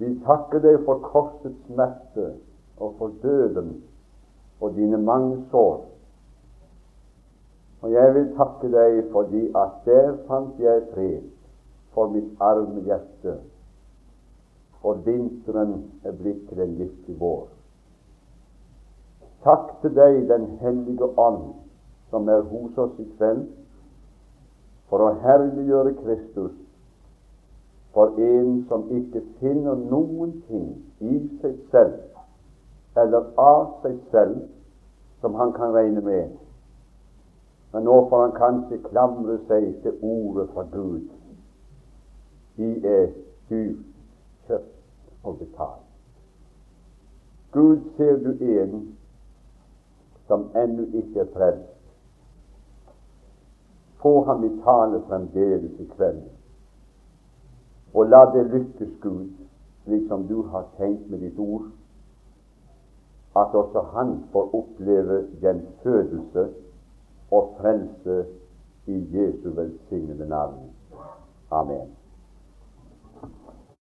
Vi 0.00 0.08
takker 0.26 0.62
deg 0.64 0.80
for 0.86 1.02
korsets 1.04 1.58
smerte 1.68 2.32
og 2.80 2.94
for 2.98 3.14
døden 3.22 3.74
og 4.60 4.74
dine 4.74 4.98
mange 4.98 5.42
sår. 5.50 5.84
Og 7.82 7.92
jeg 7.92 8.14
vil 8.14 8.28
takke 8.38 8.70
deg 8.72 8.98
fordi 9.12 9.46
at 9.58 9.78
der 9.86 10.12
fant 10.28 10.58
jeg 10.62 10.84
fred 10.94 11.30
for 11.92 12.08
mitt 12.08 12.30
arme 12.40 12.80
hjerte, 12.86 13.36
og 14.82 15.02
vinteren 15.06 15.74
er 16.04 16.14
blitt 16.16 16.46
til 16.48 16.62
en 16.64 16.78
lykkelig 16.78 17.18
vår. 17.20 17.42
Takk 19.44 19.74
til 19.82 19.94
deg, 19.98 20.22
Den 20.30 20.46
hellige 20.62 21.10
ånd, 21.18 21.61
som 22.12 22.28
er 22.28 22.44
hos 22.52 22.78
oss 22.78 22.98
i 23.00 23.08
kveld, 23.16 23.46
for 24.92 25.00
å 25.00 25.14
herliggjøre 25.24 25.96
Kristus 26.02 26.52
for 27.92 28.16
en 28.20 28.64
som 28.68 28.86
ikke 28.92 29.20
finner 29.40 29.76
noen 29.76 30.34
ting 30.48 30.68
i 31.00 31.18
seg 31.40 31.58
selv 31.72 33.00
eller 33.00 33.28
av 33.40 33.78
seg 33.82 33.98
selv 34.12 34.38
som 35.24 35.36
han 35.40 35.52
kan 35.56 35.72
regne 35.72 36.00
med. 36.04 36.32
Men 37.72 37.86
nå 37.88 37.96
får 38.08 38.22
han 38.26 38.34
kanskje 38.36 38.82
klamre 38.88 39.38
seg 39.48 39.68
til 39.84 39.96
ordet 40.04 40.48
fra 40.52 40.64
Gud. 40.72 41.08
De 42.56 42.70
er 42.84 43.06
dyrt 43.48 43.84
kjøpt 44.48 45.24
og 45.24 45.38
betalt. 45.40 45.88
Gud 47.52 47.80
ser 47.96 48.16
du 48.24 48.32
en 48.58 48.76
som 50.28 50.48
ennå 50.56 50.88
ikke 50.96 51.24
er 51.24 51.32
frelst. 51.36 51.71
Få 54.02 54.24
ham 54.24 54.44
i 54.44 54.50
tale 54.64 55.02
fremdeles 55.08 55.80
i 55.80 55.86
kveld. 55.96 56.22
Og 57.94 58.06
la 58.06 58.24
det 58.34 58.46
lykkes, 58.46 58.98
Gud, 59.00 59.30
slik 59.84 60.08
som 60.08 60.26
du 60.26 60.42
har 60.42 60.66
tenkt 60.78 61.10
med 61.10 61.18
ditt 61.18 61.38
ord 61.38 61.70
at 63.36 63.54
også 63.54 63.80
han 63.80 64.24
får 64.32 64.54
oppleve 64.54 65.26
gjenfødelse 65.40 66.48
og 67.30 67.54
frelse 67.60 68.26
i 68.86 68.96
Jesu 69.16 69.50
velsignede 69.50 70.28
navn. 70.28 70.70
Amen. 71.50 72.01